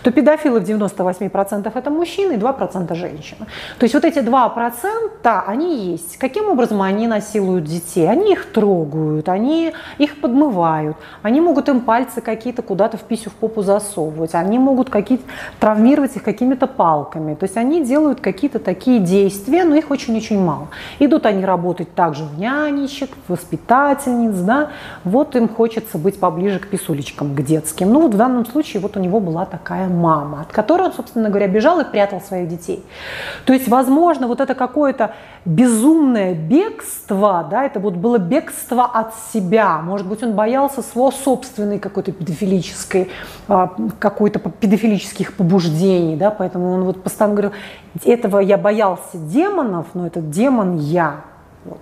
то 0.03 0.11
педофилы 0.11 0.59
в 0.59 0.63
98% 0.63 1.71
это 1.73 1.89
мужчины 1.89 2.33
и 2.33 2.37
2% 2.37 2.93
женщины. 2.93 3.47
То 3.79 3.83
есть 3.83 3.95
вот 3.95 4.05
эти 4.05 4.19
2% 4.19 5.43
они 5.47 5.93
есть. 5.93 6.17
Каким 6.17 6.49
образом 6.49 6.81
они 6.83 7.06
насилуют 7.07 7.63
детей? 7.63 8.09
Они 8.09 8.33
их 8.33 8.51
трогают, 8.51 9.29
они 9.29 9.73
их 9.97 10.21
подмывают, 10.21 10.97
они 11.21 11.41
могут 11.41 11.69
им 11.69 11.81
пальцы 11.81 12.21
какие-то 12.21 12.61
куда-то 12.61 12.97
в 12.97 13.01
писю 13.01 13.29
в 13.29 13.33
попу 13.33 13.61
засовывать, 13.61 14.35
они 14.35 14.59
могут 14.59 14.89
какие-то 14.89 15.23
травмировать 15.59 16.15
их 16.15 16.23
какими-то 16.23 16.67
палками. 16.67 17.35
То 17.35 17.45
есть 17.45 17.57
они 17.57 17.83
делают 17.83 18.19
какие-то 18.21 18.59
такие 18.59 18.99
действия, 18.99 19.63
но 19.63 19.75
их 19.75 19.89
очень-очень 19.89 20.39
мало. 20.39 20.67
Идут 20.99 21.25
они 21.25 21.43
работать 21.45 21.93
также 21.95 22.23
в 22.23 22.37
нянечек, 22.37 23.09
в 23.27 23.31
воспитательниц, 23.31 24.35
да, 24.39 24.69
вот 25.03 25.35
им 25.35 25.47
хочется 25.47 25.97
быть 25.97 26.19
поближе 26.19 26.59
к 26.59 26.67
писулечкам, 26.67 27.35
к 27.35 27.41
детским. 27.41 27.91
Ну 27.91 28.01
вот 28.01 28.13
в 28.13 28.17
данном 28.17 28.45
случае 28.45 28.81
вот 28.81 28.97
у 28.97 28.99
него 28.99 29.19
была 29.19 29.45
такая 29.45 29.87
мама, 29.87 30.41
от 30.41 30.51
которой 30.51 30.83
он, 30.83 30.93
собственно 30.93 31.29
говоря, 31.29 31.47
бежал 31.47 31.79
и 31.79 31.83
прятал 31.83 32.21
своих 32.21 32.47
детей. 32.47 32.83
То 33.45 33.53
есть, 33.53 33.67
возможно, 33.67 34.27
вот 34.27 34.41
это 34.41 34.55
какое-то 34.55 35.13
безумное 35.45 36.33
бегство, 36.33 36.96
да, 37.43 37.65
это 37.65 37.79
вот 37.79 37.95
было 37.95 38.17
бегство 38.17 38.85
от 38.85 39.13
себя. 39.33 39.79
Может 39.81 40.07
быть, 40.07 40.23
он 40.23 40.33
боялся 40.33 40.81
своего 40.81 41.11
собственной 41.11 41.79
какой-то 41.79 42.11
педофилической, 42.11 43.09
а, 43.47 43.73
какой-то 43.99 44.39
педофилических 44.39 45.33
побуждений, 45.33 46.15
да, 46.15 46.31
поэтому 46.31 46.71
он 46.71 46.83
вот 46.83 47.03
постоянно 47.03 47.35
говорил, 47.35 47.51
этого 48.03 48.39
я 48.39 48.57
боялся 48.57 49.17
демонов, 49.17 49.87
но 49.93 50.07
этот 50.07 50.29
демон 50.29 50.77
я. 50.77 51.21
Вот. 51.67 51.79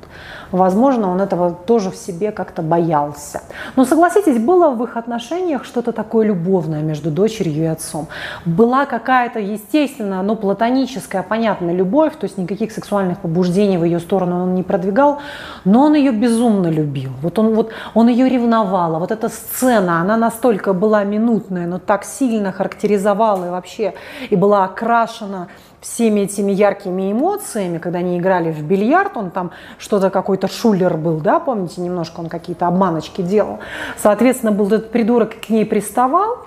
Возможно, 0.52 1.12
он 1.12 1.22
этого 1.22 1.52
тоже 1.52 1.92
в 1.92 1.96
себе 1.96 2.32
как-то 2.32 2.62
боялся. 2.62 3.42
Но 3.76 3.86
согласитесь, 3.86 4.40
было 4.40 4.70
в 4.70 4.84
их 4.84 4.98
отношениях 4.98 5.64
что-то 5.64 5.92
такое 5.92 6.26
любовное 6.28 6.82
между 6.82 7.12
дочерью 7.12 7.64
и 7.64 7.68
отцом. 7.68 8.08
Была 8.46 8.86
какая-то 8.86 9.40
естественная, 9.40 10.22
но 10.24 10.36
платоническая, 10.36 11.24
понятная 11.24 11.74
любовь, 11.74 12.14
то 12.20 12.26
есть 12.26 12.38
никаких 12.38 12.72
сексуальных 12.72 13.20
побуждений 13.20 13.78
в 13.78 13.84
ее 13.84 14.00
сторону 14.00 14.44
он 14.44 14.56
не 14.56 14.64
продвигал, 14.64 15.20
но 15.66 15.84
он 15.84 15.96
ее 15.96 16.12
безумно 16.12 16.68
любил. 16.68 17.12
Вот 17.22 17.38
он, 17.40 17.54
вот, 17.54 17.72
он 17.94 18.08
ее 18.08 18.28
ревновал. 18.28 18.96
А 18.96 19.00
вот 19.00 19.12
эта 19.12 19.30
сцена, 19.30 20.02
она 20.02 20.18
настолько 20.18 20.74
была 20.74 21.04
минутная, 21.04 21.68
но 21.68 21.80
так 21.80 22.04
сильно 22.06 22.52
характеризовала 22.52 23.46
и 23.46 23.50
вообще 23.50 23.94
и 24.30 24.36
была 24.36 24.66
окрашена 24.66 25.48
всеми 25.82 26.22
этими 26.22 26.52
яркими 26.52 27.12
эмоциями, 27.12 27.78
когда 27.78 28.00
они 28.00 28.18
играли 28.18 28.52
в 28.52 28.64
бильярд, 28.64 29.18
он 29.18 29.32
там 29.32 29.52
что-то 29.78 30.10
какой-то 30.10 30.48
шулер 30.48 30.98
был, 30.98 31.18
да, 31.18 31.40
помните, 31.40 31.82
немножко 31.82 32.20
он 32.20 32.30
какие-то 32.30 32.68
обманочки 32.68 33.22
делал. 33.22 33.60
Соответственно, 33.98 34.52
был 34.52 34.68
этот 34.68 34.92
придурок 34.92 35.40
к 35.40 35.50
ней 35.50 35.66
приставал, 35.66 36.46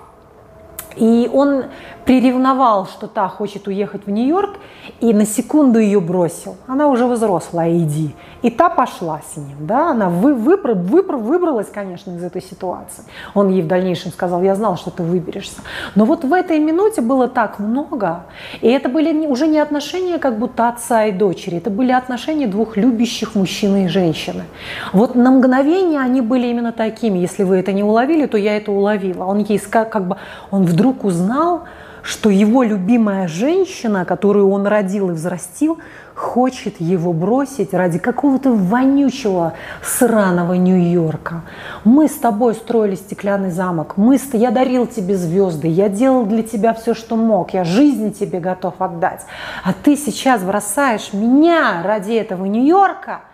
и 0.99 1.29
он 1.33 1.65
приревновал, 2.05 2.87
что 2.87 3.07
та 3.07 3.29
хочет 3.29 3.67
уехать 3.69 4.07
в 4.07 4.11
Нью-Йорк, 4.11 4.57
и 5.01 5.13
на 5.13 5.27
секунду 5.27 5.79
ее 5.79 6.01
бросил. 6.01 6.57
Она 6.67 6.89
уже 6.89 7.07
взрослая, 7.07 7.77
иди. 7.77 8.15
И 8.41 8.51
та 8.51 8.71
пошла 8.71 9.21
с 9.33 9.37
ним. 9.37 9.67
Да? 9.67 9.91
Она 9.91 10.09
вы, 10.09 10.33
выбр, 10.33 10.73
выбр, 10.73 11.17
выбралась, 11.17 11.69
конечно, 11.73 12.13
из 12.13 12.23
этой 12.23 12.41
ситуации. 12.41 13.05
Он 13.35 13.51
ей 13.51 13.63
в 13.63 13.67
дальнейшем 13.67 14.11
сказал, 14.13 14.43
я 14.43 14.55
знал, 14.55 14.77
что 14.77 14.91
ты 14.91 15.03
выберешься. 15.03 15.61
Но 15.97 16.05
вот 16.07 16.25
в 16.25 16.33
этой 16.33 16.59
минуте 16.59 17.03
было 17.03 17.29
так 17.29 17.59
много. 17.59 18.23
И 18.63 18.69
это 18.69 18.89
были 18.89 19.27
уже 19.27 19.47
не 19.47 19.59
отношения 19.59 20.19
как 20.19 20.39
будто 20.39 20.69
отца 20.69 21.05
и 21.05 21.13
дочери. 21.13 21.59
Это 21.59 21.69
были 21.69 21.93
отношения 21.93 22.47
двух 22.47 22.77
любящих 22.77 23.35
мужчины 23.35 23.85
и 23.85 23.89
женщины. 23.89 24.45
Вот 24.93 25.15
на 25.15 25.31
мгновение 25.31 26.01
они 26.01 26.23
были 26.23 26.47
именно 26.47 26.73
такими. 26.73 27.19
Если 27.19 27.43
вы 27.43 27.57
это 27.57 27.73
не 27.73 27.83
уловили, 27.83 28.27
то 28.27 28.39
я 28.39 28.57
это 28.57 28.73
уловила. 28.73 29.25
Он 29.25 29.39
ей 29.39 29.59
как 29.59 30.09
бы, 30.09 30.17
он 30.51 30.65
вдруг 30.65 30.88
узнал, 31.05 31.65
что 32.03 32.31
его 32.31 32.63
любимая 32.63 33.29
женщина, 33.29 34.05
которую 34.05 34.51
он 34.51 34.67
родил 34.67 35.11
и 35.11 35.13
взрастил, 35.13 35.79
хочет 36.15 36.81
его 36.81 37.13
бросить 37.13 37.75
ради 37.75 37.99
какого-то 37.99 38.53
вонючего 38.53 39.53
сраного 39.83 40.55
Нью-Йорка. 40.55 41.43
Мы 41.85 42.09
с 42.09 42.15
тобой 42.15 42.55
строили 42.55 42.95
стеклянный 42.95 43.51
замок, 43.51 43.97
мы 43.97 44.19
с... 44.19 44.33
я 44.33 44.51
дарил 44.51 44.87
тебе 44.87 45.17
звезды, 45.17 45.69
я 45.69 45.89
делал 45.89 46.25
для 46.25 46.43
тебя 46.43 46.73
все, 46.75 46.95
что 46.95 47.17
мог, 47.17 47.53
я 47.53 47.65
жизнь 47.65 48.13
тебе 48.13 48.41
готов 48.41 48.75
отдать. 48.79 49.27
А 49.63 49.73
ты 49.73 49.97
сейчас 49.97 50.43
бросаешь 50.43 51.13
меня 51.13 51.83
ради 51.85 52.13
этого 52.13 52.47
Нью-Йорка– 52.47 53.21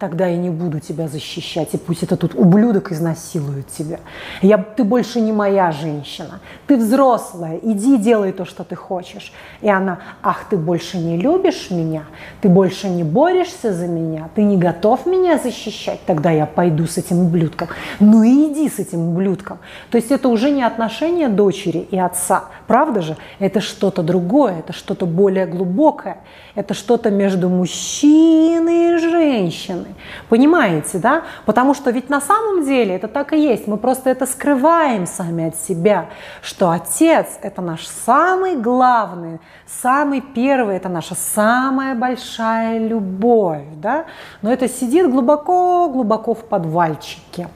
тогда 0.00 0.26
я 0.26 0.36
не 0.38 0.48
буду 0.48 0.80
тебя 0.80 1.08
защищать, 1.08 1.74
и 1.74 1.76
пусть 1.76 2.02
этот 2.02 2.20
тут 2.20 2.34
ублюдок 2.34 2.90
изнасилует 2.90 3.68
тебя. 3.68 4.00
Я, 4.40 4.56
ты 4.56 4.82
больше 4.82 5.20
не 5.20 5.30
моя 5.30 5.72
женщина, 5.72 6.40
ты 6.66 6.78
взрослая, 6.78 7.60
иди 7.62 7.98
делай 7.98 8.32
то, 8.32 8.46
что 8.46 8.64
ты 8.64 8.76
хочешь. 8.76 9.30
И 9.60 9.68
она, 9.68 9.98
ах, 10.22 10.46
ты 10.48 10.56
больше 10.56 10.96
не 10.96 11.18
любишь 11.18 11.70
меня, 11.70 12.04
ты 12.40 12.48
больше 12.48 12.88
не 12.88 13.04
борешься 13.04 13.74
за 13.74 13.86
меня, 13.86 14.30
ты 14.34 14.42
не 14.42 14.56
готов 14.56 15.04
меня 15.04 15.36
защищать, 15.36 16.00
тогда 16.06 16.30
я 16.30 16.46
пойду 16.46 16.86
с 16.86 16.96
этим 16.96 17.20
ублюдком. 17.20 17.68
Ну 18.00 18.22
и 18.22 18.50
иди 18.50 18.70
с 18.70 18.78
этим 18.78 19.10
ублюдком. 19.10 19.58
То 19.90 19.98
есть 19.98 20.10
это 20.10 20.30
уже 20.30 20.50
не 20.50 20.62
отношение 20.62 21.28
дочери 21.28 21.86
и 21.90 21.98
отца, 21.98 22.46
правда 22.66 23.02
же? 23.02 23.18
Это 23.38 23.60
что-то 23.60 24.02
другое, 24.02 24.60
это 24.60 24.72
что-то 24.72 25.04
более 25.04 25.44
глубокое, 25.44 26.18
это 26.60 26.74
что-то 26.74 27.10
между 27.10 27.48
мужчиной 27.48 28.94
и 28.94 28.98
женщиной. 28.98 29.94
Понимаете, 30.28 30.98
да? 30.98 31.22
Потому 31.46 31.72
что 31.74 31.90
ведь 31.90 32.10
на 32.10 32.20
самом 32.20 32.64
деле 32.64 32.94
это 32.96 33.08
так 33.08 33.32
и 33.32 33.40
есть. 33.40 33.66
Мы 33.66 33.78
просто 33.78 34.10
это 34.10 34.26
скрываем 34.26 35.06
сами 35.06 35.48
от 35.48 35.56
себя, 35.56 36.10
что 36.42 36.70
отец– 36.70 37.38
это 37.42 37.62
наш 37.62 37.86
самый 37.86 38.56
главный, 38.56 39.40
самый 39.66 40.20
первый, 40.20 40.76
это 40.76 40.90
наша 40.90 41.14
самая 41.14 41.94
большая 41.94 42.78
любовь, 42.78 43.64
да? 43.76 44.04
Но 44.42 44.52
это 44.52 44.68
сидит 44.68 45.10
глубоко-глубоко 45.10 46.34
в 46.34 46.44
подвальчике. 46.44 47.48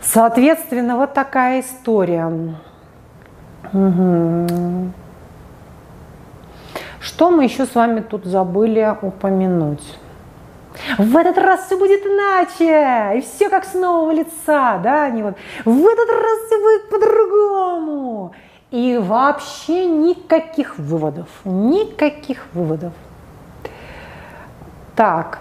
Соответственно, 0.00 0.96
вот 0.96 1.12
такая 1.12 1.60
история. 1.60 2.26
Угу. 3.72 4.92
Что 7.06 7.30
мы 7.30 7.44
еще 7.44 7.66
с 7.66 7.74
вами 7.76 8.00
тут 8.00 8.24
забыли 8.24 8.96
упомянуть? 9.00 9.96
В 10.98 11.16
этот 11.16 11.38
раз 11.38 11.66
все 11.66 11.78
будет 11.78 12.04
иначе, 12.04 13.16
и 13.16 13.20
все 13.20 13.48
как 13.48 13.64
с 13.64 13.74
нового 13.74 14.10
лица, 14.10 14.78
да, 14.78 15.08
не 15.08 15.22
вот. 15.22 15.36
В 15.64 15.86
этот 15.86 16.10
раз 16.10 16.38
все 16.46 16.60
будет 16.60 16.90
по-другому. 16.90 18.32
И 18.72 18.98
вообще 19.00 19.86
никаких 19.86 20.78
выводов, 20.78 21.28
никаких 21.44 22.44
выводов. 22.52 22.92
Так, 24.96 25.38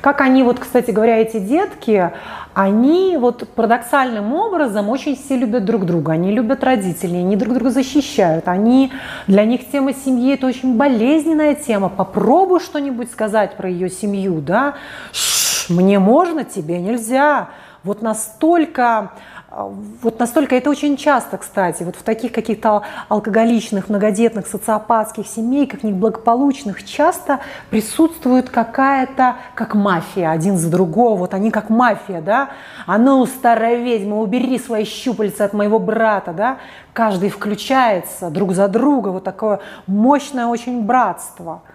как 0.00 0.20
они, 0.20 0.42
вот, 0.42 0.58
кстати 0.58 0.90
говоря, 0.90 1.18
эти 1.18 1.38
детки, 1.38 2.10
они 2.54 3.16
вот 3.18 3.48
парадоксальным 3.54 4.32
образом 4.32 4.88
очень 4.88 5.16
все 5.16 5.36
любят 5.36 5.64
друг 5.64 5.84
друга, 5.84 6.12
они 6.12 6.32
любят 6.32 6.64
родителей, 6.64 7.18
они 7.20 7.36
друг 7.36 7.54
друга 7.54 7.70
защищают, 7.70 8.48
они, 8.48 8.92
для 9.26 9.44
них 9.44 9.70
тема 9.70 9.92
семьи 9.92 10.34
это 10.34 10.46
очень 10.46 10.76
болезненная 10.76 11.54
тема. 11.54 11.88
Попробуй 11.88 12.60
что-нибудь 12.60 13.10
сказать 13.10 13.56
про 13.56 13.68
ее 13.68 13.90
семью, 13.90 14.40
да, 14.40 14.74
Ш, 15.12 15.72
мне 15.72 15.98
можно, 15.98 16.44
тебе 16.44 16.78
нельзя. 16.78 17.48
Вот 17.82 18.02
настолько 18.02 19.12
вот 19.64 20.18
настолько 20.18 20.54
это 20.54 20.68
очень 20.68 20.98
часто, 20.98 21.38
кстати, 21.38 21.82
вот 21.82 21.96
в 21.96 22.02
таких 22.02 22.32
каких-то 22.32 22.82
алкоголичных, 23.08 23.88
многодетных, 23.88 24.46
социопатских 24.46 25.26
семейках, 25.26 25.82
неблагополучных, 25.82 26.84
часто 26.84 27.40
присутствует 27.70 28.50
какая-то, 28.50 29.36
как 29.54 29.74
мафия, 29.74 30.30
один 30.30 30.58
за 30.58 30.70
другого, 30.70 31.16
вот 31.16 31.32
они 31.32 31.50
как 31.50 31.70
мафия, 31.70 32.20
да, 32.20 32.50
а 32.86 32.98
ну, 32.98 33.24
старая 33.24 33.76
ведьма, 33.76 34.20
убери 34.20 34.58
свои 34.58 34.84
щупальца 34.84 35.46
от 35.46 35.54
моего 35.54 35.78
брата, 35.78 36.34
да, 36.34 36.58
каждый 36.92 37.30
включается 37.30 38.28
друг 38.28 38.52
за 38.52 38.68
друга, 38.68 39.08
вот 39.08 39.24
такое 39.24 39.60
мощное 39.86 40.46
очень 40.46 40.82
братство– 40.82 41.62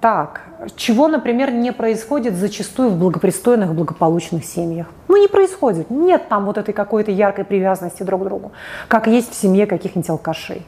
так, 0.00 0.42
чего, 0.76 1.08
например, 1.08 1.52
не 1.52 1.72
происходит 1.72 2.34
зачастую 2.34 2.90
в 2.90 2.98
благопристойных, 2.98 3.74
благополучных 3.74 4.44
семьях? 4.44 4.86
Ну, 5.08 5.16
не 5.16 5.28
происходит. 5.28 5.90
Нет 5.90 6.28
там 6.28 6.46
вот 6.46 6.56
этой 6.58 6.72
какой-то 6.72 7.10
яркой 7.10 7.44
привязанности 7.44 8.02
друг 8.02 8.22
к 8.22 8.24
другу, 8.24 8.52
как 8.88 9.06
есть 9.06 9.30
в 9.30 9.34
семье 9.34 9.66
каких-нибудь 9.66 10.08
алкашей. 10.08 10.64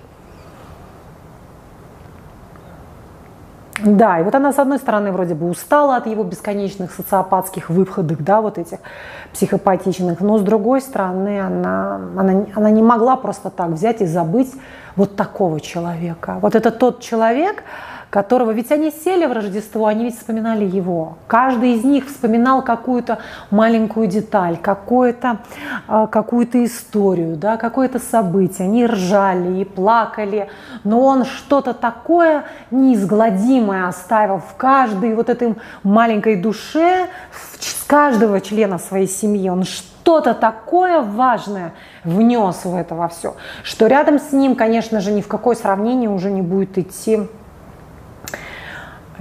Да, 3.84 4.20
и 4.20 4.22
вот 4.22 4.34
она, 4.34 4.52
с 4.52 4.58
одной 4.58 4.78
стороны, 4.78 5.10
вроде 5.12 5.34
бы 5.34 5.48
устала 5.48 5.96
от 5.96 6.06
его 6.06 6.22
бесконечных 6.22 6.92
социопатских 6.92 7.68
выходок, 7.68 8.22
да, 8.22 8.40
вот 8.40 8.58
этих 8.58 8.78
психопатичных, 9.32 10.20
но 10.20 10.38
с 10.38 10.42
другой 10.42 10.80
стороны, 10.80 11.40
она, 11.40 11.96
она, 12.16 12.46
она 12.54 12.70
не 12.70 12.82
могла 12.82 13.16
просто 13.16 13.50
так 13.50 13.70
взять 13.70 14.00
и 14.00 14.06
забыть 14.06 14.52
вот 14.94 15.16
такого 15.16 15.60
человека. 15.60 16.38
Вот 16.42 16.54
это 16.54 16.70
тот 16.70 17.00
человек, 17.00 17.64
которого, 18.12 18.50
ведь 18.50 18.70
они 18.70 18.90
сели 18.90 19.24
в 19.24 19.32
Рождество, 19.32 19.86
они 19.86 20.04
ведь 20.04 20.18
вспоминали 20.18 20.66
его. 20.66 21.16
Каждый 21.28 21.76
из 21.76 21.82
них 21.82 22.06
вспоминал 22.06 22.60
какую-то 22.60 23.20
маленькую 23.50 24.06
деталь, 24.06 24.58
какую-то 24.58 25.38
а, 25.88 26.06
какую-то 26.06 26.62
историю, 26.62 27.36
да, 27.36 27.56
какое-то 27.56 27.98
событие. 27.98 28.68
Они 28.68 28.84
ржали 28.84 29.62
и 29.62 29.64
плакали, 29.64 30.50
но 30.84 31.00
он 31.00 31.24
что-то 31.24 31.72
такое 31.72 32.44
неизгладимое 32.70 33.88
оставил 33.88 34.40
в 34.40 34.56
каждой 34.58 35.14
вот 35.14 35.30
этой 35.30 35.54
маленькой 35.82 36.36
душе, 36.36 37.06
с 37.32 37.82
каждого 37.84 38.42
члена 38.42 38.78
своей 38.78 39.08
семьи. 39.08 39.48
Он 39.48 39.64
что-то 39.64 40.34
такое 40.34 41.00
важное 41.00 41.72
внес 42.04 42.66
в 42.66 42.76
это 42.76 42.94
во 42.94 43.08
все, 43.08 43.36
что 43.62 43.86
рядом 43.86 44.18
с 44.18 44.32
ним, 44.32 44.54
конечно 44.54 45.00
же, 45.00 45.12
ни 45.12 45.22
в 45.22 45.28
какое 45.28 45.56
сравнение 45.56 46.10
уже 46.10 46.30
не 46.30 46.42
будет 46.42 46.76
идти 46.76 47.26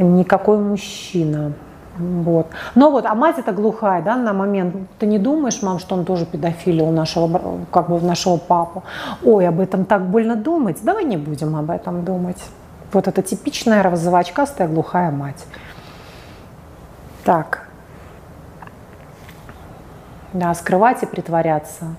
никакой 0.04 0.58
мужчина. 0.58 1.54
Вот. 1.98 2.48
Но 2.76 2.90
вот, 2.90 3.06
а 3.06 3.16
мать 3.16 3.38
это 3.38 3.52
глухая, 3.52 4.02
да, 4.02 4.16
на 4.16 4.34
момент. 4.34 4.76
Ты 5.00 5.06
не 5.06 5.20
думаешь, 5.20 5.62
мам, 5.62 5.80
что 5.80 5.96
он 5.96 6.06
тоже 6.06 6.26
педофилил 6.26 6.90
нашего, 6.92 7.66
как 7.72 7.90
бы 7.90 8.00
нашего 8.02 8.38
папу? 8.38 8.84
Ой, 9.24 9.48
об 9.48 9.60
этом 9.60 9.86
так 9.86 10.06
больно 10.06 10.36
думать. 10.36 10.78
Давай 10.84 11.04
не 11.04 11.18
будем 11.18 11.56
об 11.56 11.70
этом 11.70 12.04
думать. 12.06 12.42
Вот 12.94 13.08
это 13.08 13.22
типичная 13.22 13.84
розовочкастая 13.84 14.68
глухая 14.68 15.12
мать. 15.12 15.46
Так. 17.24 17.68
Да, 20.34 20.54
скрывать 20.54 21.04
и 21.04 21.06
притворяться. 21.06 21.96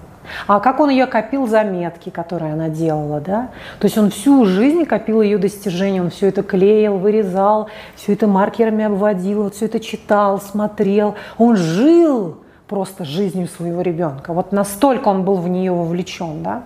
А 0.46 0.60
как 0.60 0.80
он 0.80 0.90
ее 0.90 1.06
копил 1.06 1.46
заметки, 1.46 2.10
которые 2.10 2.52
она 2.52 2.68
делала, 2.68 3.20
да? 3.20 3.50
То 3.78 3.86
есть 3.86 3.98
он 3.98 4.10
всю 4.10 4.44
жизнь 4.44 4.84
копил 4.84 5.22
ее 5.22 5.38
достижения, 5.38 6.00
он 6.00 6.10
все 6.10 6.28
это 6.28 6.42
клеил, 6.42 6.98
вырезал, 6.98 7.68
все 7.96 8.12
это 8.12 8.26
маркерами 8.26 8.84
обводил, 8.84 9.44
вот 9.44 9.54
все 9.54 9.66
это 9.66 9.80
читал, 9.80 10.40
смотрел. 10.40 11.16
Он 11.38 11.56
жил 11.56 12.38
просто 12.68 13.04
жизнью 13.04 13.48
своего 13.48 13.82
ребенка. 13.82 14.32
Вот 14.32 14.52
настолько 14.52 15.08
он 15.08 15.24
был 15.24 15.36
в 15.36 15.48
нее 15.48 15.72
вовлечен, 15.72 16.42
да? 16.42 16.62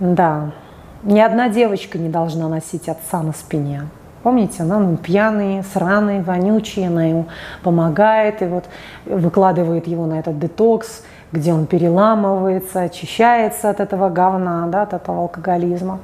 Да. 0.00 0.50
Ни 1.04 1.20
одна 1.20 1.48
девочка 1.48 1.98
не 1.98 2.08
должна 2.08 2.48
носить 2.48 2.88
отца 2.88 3.22
на 3.22 3.32
спине. 3.32 3.82
Помните, 4.22 4.62
она 4.62 4.78
ну, 4.78 4.96
пьяный, 4.96 5.64
сраный, 5.64 6.22
вонючий, 6.22 6.86
она 6.86 7.04
ему 7.04 7.26
помогает 7.62 8.40
и 8.42 8.46
вот 8.46 8.64
выкладывает 9.04 9.88
его 9.88 10.06
на 10.06 10.20
этот 10.20 10.38
детокс, 10.38 11.04
где 11.32 11.52
он 11.52 11.66
переламывается, 11.66 12.82
очищается 12.82 13.68
от 13.70 13.80
этого 13.80 14.10
говна, 14.10 14.66
да, 14.68 14.82
от 14.82 14.92
этого 14.92 15.22
алкоголизма. 15.22 15.98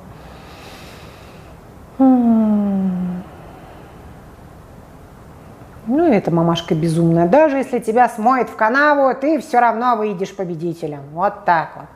Ну, 5.89 6.07
и 6.07 6.15
эта 6.15 6.31
мамашка 6.31 6.75
безумная. 6.75 7.29
Даже 7.29 7.57
если 7.57 7.79
тебя 7.79 8.09
смоет 8.09 8.51
в 8.51 8.57
канаву, 8.57 9.15
ты 9.19 9.41
все 9.41 9.59
равно 9.59 9.97
выйдешь 9.97 10.37
победителем. 10.37 11.01
Вот 11.13 11.45
так 11.45 11.71
вот. 11.77 11.87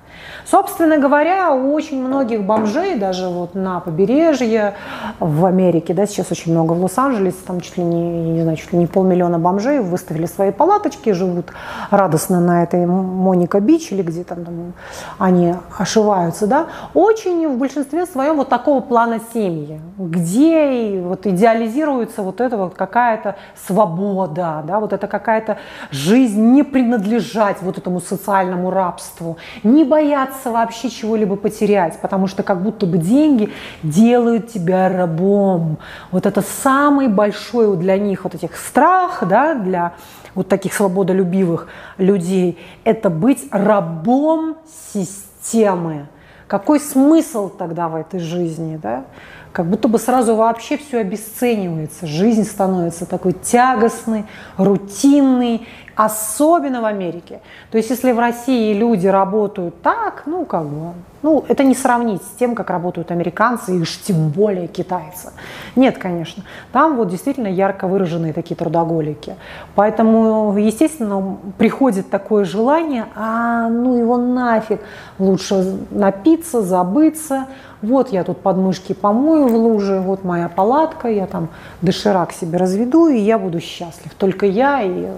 Собственно 0.45 0.99
говоря, 0.99 1.53
у 1.53 1.73
очень 1.73 2.03
многих 2.05 2.45
бомжей, 2.45 2.97
даже 2.99 3.29
вот 3.29 3.55
на 3.55 3.81
побережье 3.81 4.75
в 5.19 5.45
Америке, 5.45 5.95
да, 5.95 6.07
сейчас 6.07 6.31
очень 6.31 6.53
много 6.53 6.73
в 6.73 6.83
Лос-Анджелесе, 6.83 7.39
там 7.47 7.61
чуть 7.61 7.79
ли 7.79 7.85
не, 7.85 8.33
не 8.33 8.43
знаю, 8.43 8.57
чуть 8.57 8.73
ли 8.73 8.79
не 8.79 8.87
полмиллиона 8.87 9.39
бомжей 9.39 9.81
выставили 9.81 10.27
свои 10.27 10.51
палаточки, 10.51 11.11
живут 11.13 11.53
радостно 11.91 12.41
на 12.41 12.65
этой 12.65 12.87
Моника 12.87 13.61
Бич 13.61 13.93
или 13.93 14.03
где 14.03 14.25
там, 14.25 14.45
там 14.45 14.73
они 15.19 15.55
ошиваются, 15.79 16.47
да, 16.47 16.67
очень 16.93 17.49
в 17.49 17.57
большинстве 17.59 18.07
своем 18.07 18.37
вот 18.37 18.49
такого 18.49 18.81
плана 18.81 19.21
семьи, 19.33 19.81
где 19.97 21.01
вот 21.03 21.27
идеализируется 21.27 22.23
вот 22.23 22.41
эта 22.41 22.57
вот 22.57 22.75
какая-то 22.75 23.37
свобода, 23.67 24.63
да, 24.67 24.81
вот 24.81 24.93
это 24.93 25.07
какая-то 25.07 25.59
жизнь 25.91 26.43
не 26.53 26.63
принадлежать 26.63 27.63
вот 27.63 27.79
этому 27.79 28.01
социальному 28.01 28.71
рабству, 28.71 29.37
не 29.63 29.85
бояться 29.85 30.02
боятся 30.03 30.51
вообще 30.51 30.91
чего-либо 30.91 31.37
потерять, 31.37 31.99
потому 32.01 32.27
что 32.27 32.43
как 32.43 32.63
будто 32.63 32.87
бы 32.87 32.99
деньги 32.99 33.51
делают 33.83 34.53
тебя 34.53 34.89
рабом. 34.89 35.79
Вот 36.11 36.27
это 36.27 36.43
самый 36.43 37.09
большой 37.09 37.77
для 37.77 37.97
них 37.99 38.25
вот 38.25 38.35
этих 38.35 38.57
страх, 38.57 39.23
да, 39.29 39.55
для 39.55 39.93
вот 40.35 40.49
таких 40.49 40.75
свободолюбивых 40.75 41.69
людей, 41.99 42.59
это 42.85 43.11
быть 43.11 43.47
рабом 43.53 44.57
системы. 44.95 46.09
Какой 46.49 46.81
смысл 46.81 47.49
тогда 47.49 47.89
в 47.89 47.95
этой 47.95 48.19
жизни, 48.19 48.79
да? 48.83 49.05
Как 49.53 49.67
будто 49.67 49.87
бы 49.87 49.99
сразу 49.99 50.35
вообще 50.35 50.79
все 50.79 50.99
обесценивается. 50.99 52.07
Жизнь 52.07 52.45
становится 52.45 53.07
такой 53.07 53.35
тягостной, 53.35 54.25
рутинной, 54.57 55.67
Особенно 55.95 56.81
в 56.81 56.85
Америке. 56.85 57.41
То 57.71 57.79
есть, 57.79 57.91
если 57.91 58.13
в 58.13 58.19
России 58.19 58.73
люди 58.73 59.07
работают 59.07 59.83
так, 59.83 60.23
ну, 60.27 60.45
как 60.45 60.65
бы, 60.65 60.93
ну, 61.23 61.45
это 61.49 61.65
не 61.65 61.75
сравнить 61.75 62.23
с 62.23 62.39
тем, 62.39 62.55
как 62.55 62.71
работают 62.71 63.11
американцы 63.11 63.77
и 63.77 63.81
уж 63.81 63.99
тем 63.99 64.31
более 64.31 64.69
китайцы. 64.69 65.33
Нет, 65.77 65.99
конечно. 65.99 66.45
Там 66.73 66.97
вот 66.97 67.09
действительно 67.09 67.47
ярко 67.47 67.87
выраженные 67.87 68.33
такие 68.33 68.57
трудоголики. 68.57 69.37
Поэтому, 69.75 70.57
естественно, 70.57 71.37
приходит 71.59 72.11
такое 72.11 72.45
желание, 72.45 73.07
а 73.15 73.69
ну 73.69 73.99
его 73.99 74.17
нафиг, 74.17 74.81
лучше 75.19 75.79
напиться, 75.91 76.63
забыться, 76.63 77.47
вот 77.83 78.13
я 78.13 78.23
тут 78.25 78.39
подмышки 78.39 78.93
помою 78.93 79.49
в 79.49 79.55
луже, 79.57 80.01
вот 80.01 80.25
моя 80.25 80.49
палатка, 80.49 81.09
я 81.09 81.27
там 81.27 81.49
доширак 81.83 82.33
себе 82.33 82.57
разведу, 82.57 83.09
и 83.09 83.19
я 83.19 83.39
буду 83.39 83.61
счастлив. 83.61 84.15
Только 84.15 84.47
я 84.47 84.83
и 84.83 85.09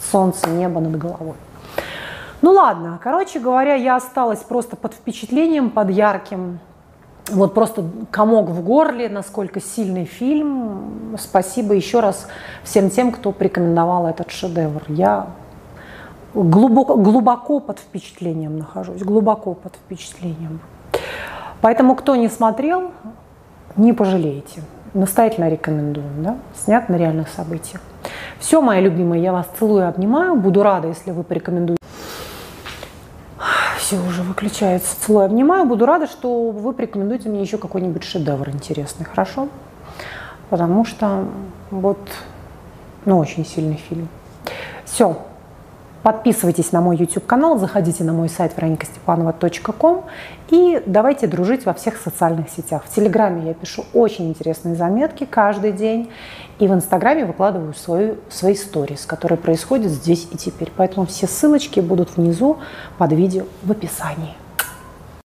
солнце, 0.00 0.48
небо 0.48 0.80
над 0.80 0.96
головой. 0.96 1.36
Ну 2.42 2.52
ладно, 2.52 2.98
короче 3.02 3.38
говоря, 3.38 3.74
я 3.74 3.96
осталась 3.96 4.40
просто 4.40 4.76
под 4.76 4.94
впечатлением, 4.94 5.70
под 5.70 5.90
ярким, 5.90 6.58
вот 7.30 7.54
просто 7.54 7.84
комок 8.10 8.48
в 8.50 8.62
горле, 8.62 9.08
насколько 9.08 9.60
сильный 9.60 10.04
фильм. 10.04 11.16
Спасибо 11.18 11.74
еще 11.74 12.00
раз 12.00 12.26
всем 12.64 12.90
тем, 12.90 13.12
кто 13.12 13.32
порекомендовал 13.32 14.06
этот 14.06 14.30
шедевр. 14.30 14.82
Я 14.88 15.28
глубоко, 16.34 16.96
глубоко 16.96 17.60
под 17.60 17.78
впечатлением 17.78 18.58
нахожусь, 18.58 19.02
глубоко 19.02 19.54
под 19.54 19.74
впечатлением. 19.74 20.60
Поэтому, 21.60 21.94
кто 21.94 22.16
не 22.16 22.28
смотрел, 22.28 22.92
не 23.76 23.92
пожалеете. 23.92 24.62
Настоятельно 24.94 25.48
рекомендую. 25.48 26.06
Да? 26.18 26.38
Снят 26.54 26.88
на 26.88 26.96
реальных 26.96 27.28
событиях. 27.28 27.80
Все, 28.38 28.60
мои 28.60 28.80
любимые, 28.80 29.22
я 29.22 29.32
вас 29.32 29.46
целую 29.58 29.82
и 29.82 29.86
обнимаю. 29.86 30.36
Буду 30.36 30.62
рада, 30.62 30.88
если 30.88 31.10
вы 31.10 31.22
порекомендуете. 31.22 31.80
Все 33.78 33.96
уже 33.96 34.22
выключается. 34.22 35.00
Целую, 35.00 35.24
обнимаю. 35.26 35.66
Буду 35.66 35.84
рада, 35.84 36.06
что 36.06 36.50
вы 36.50 36.72
порекомендуете 36.72 37.28
мне 37.28 37.42
еще 37.42 37.58
какой-нибудь 37.58 38.04
шедевр 38.04 38.48
интересный. 38.50 39.04
Хорошо? 39.04 39.48
Потому 40.48 40.84
что 40.84 41.26
вот, 41.70 41.98
ну, 43.04 43.18
очень 43.18 43.44
сильный 43.44 43.76
фильм. 43.76 44.08
Все. 44.84 45.16
Подписывайтесь 46.02 46.72
на 46.72 46.80
мой 46.80 46.96
YouTube-канал, 46.96 47.58
заходите 47.58 48.04
на 48.04 48.14
мой 48.14 48.30
сайт 48.30 48.56
вероникастепанова.ком 48.56 50.04
и 50.48 50.82
давайте 50.86 51.26
дружить 51.26 51.66
во 51.66 51.74
всех 51.74 51.98
социальных 51.98 52.48
сетях. 52.48 52.84
В 52.86 52.94
Телеграме 52.94 53.48
я 53.48 53.54
пишу 53.54 53.84
очень 53.92 54.30
интересные 54.30 54.76
заметки 54.76 55.26
каждый 55.26 55.72
день, 55.72 56.10
и 56.58 56.66
в 56.66 56.72
Инстаграме 56.72 57.26
выкладываю 57.26 57.74
свою, 57.74 58.16
свои 58.30 58.54
сторис, 58.54 59.04
которые 59.04 59.36
происходят 59.36 59.92
здесь 59.92 60.26
и 60.30 60.38
теперь. 60.38 60.72
Поэтому 60.74 61.04
все 61.04 61.26
ссылочки 61.26 61.80
будут 61.80 62.16
внизу 62.16 62.56
под 62.96 63.12
видео 63.12 63.44
в 63.62 63.70
описании. 63.70 64.39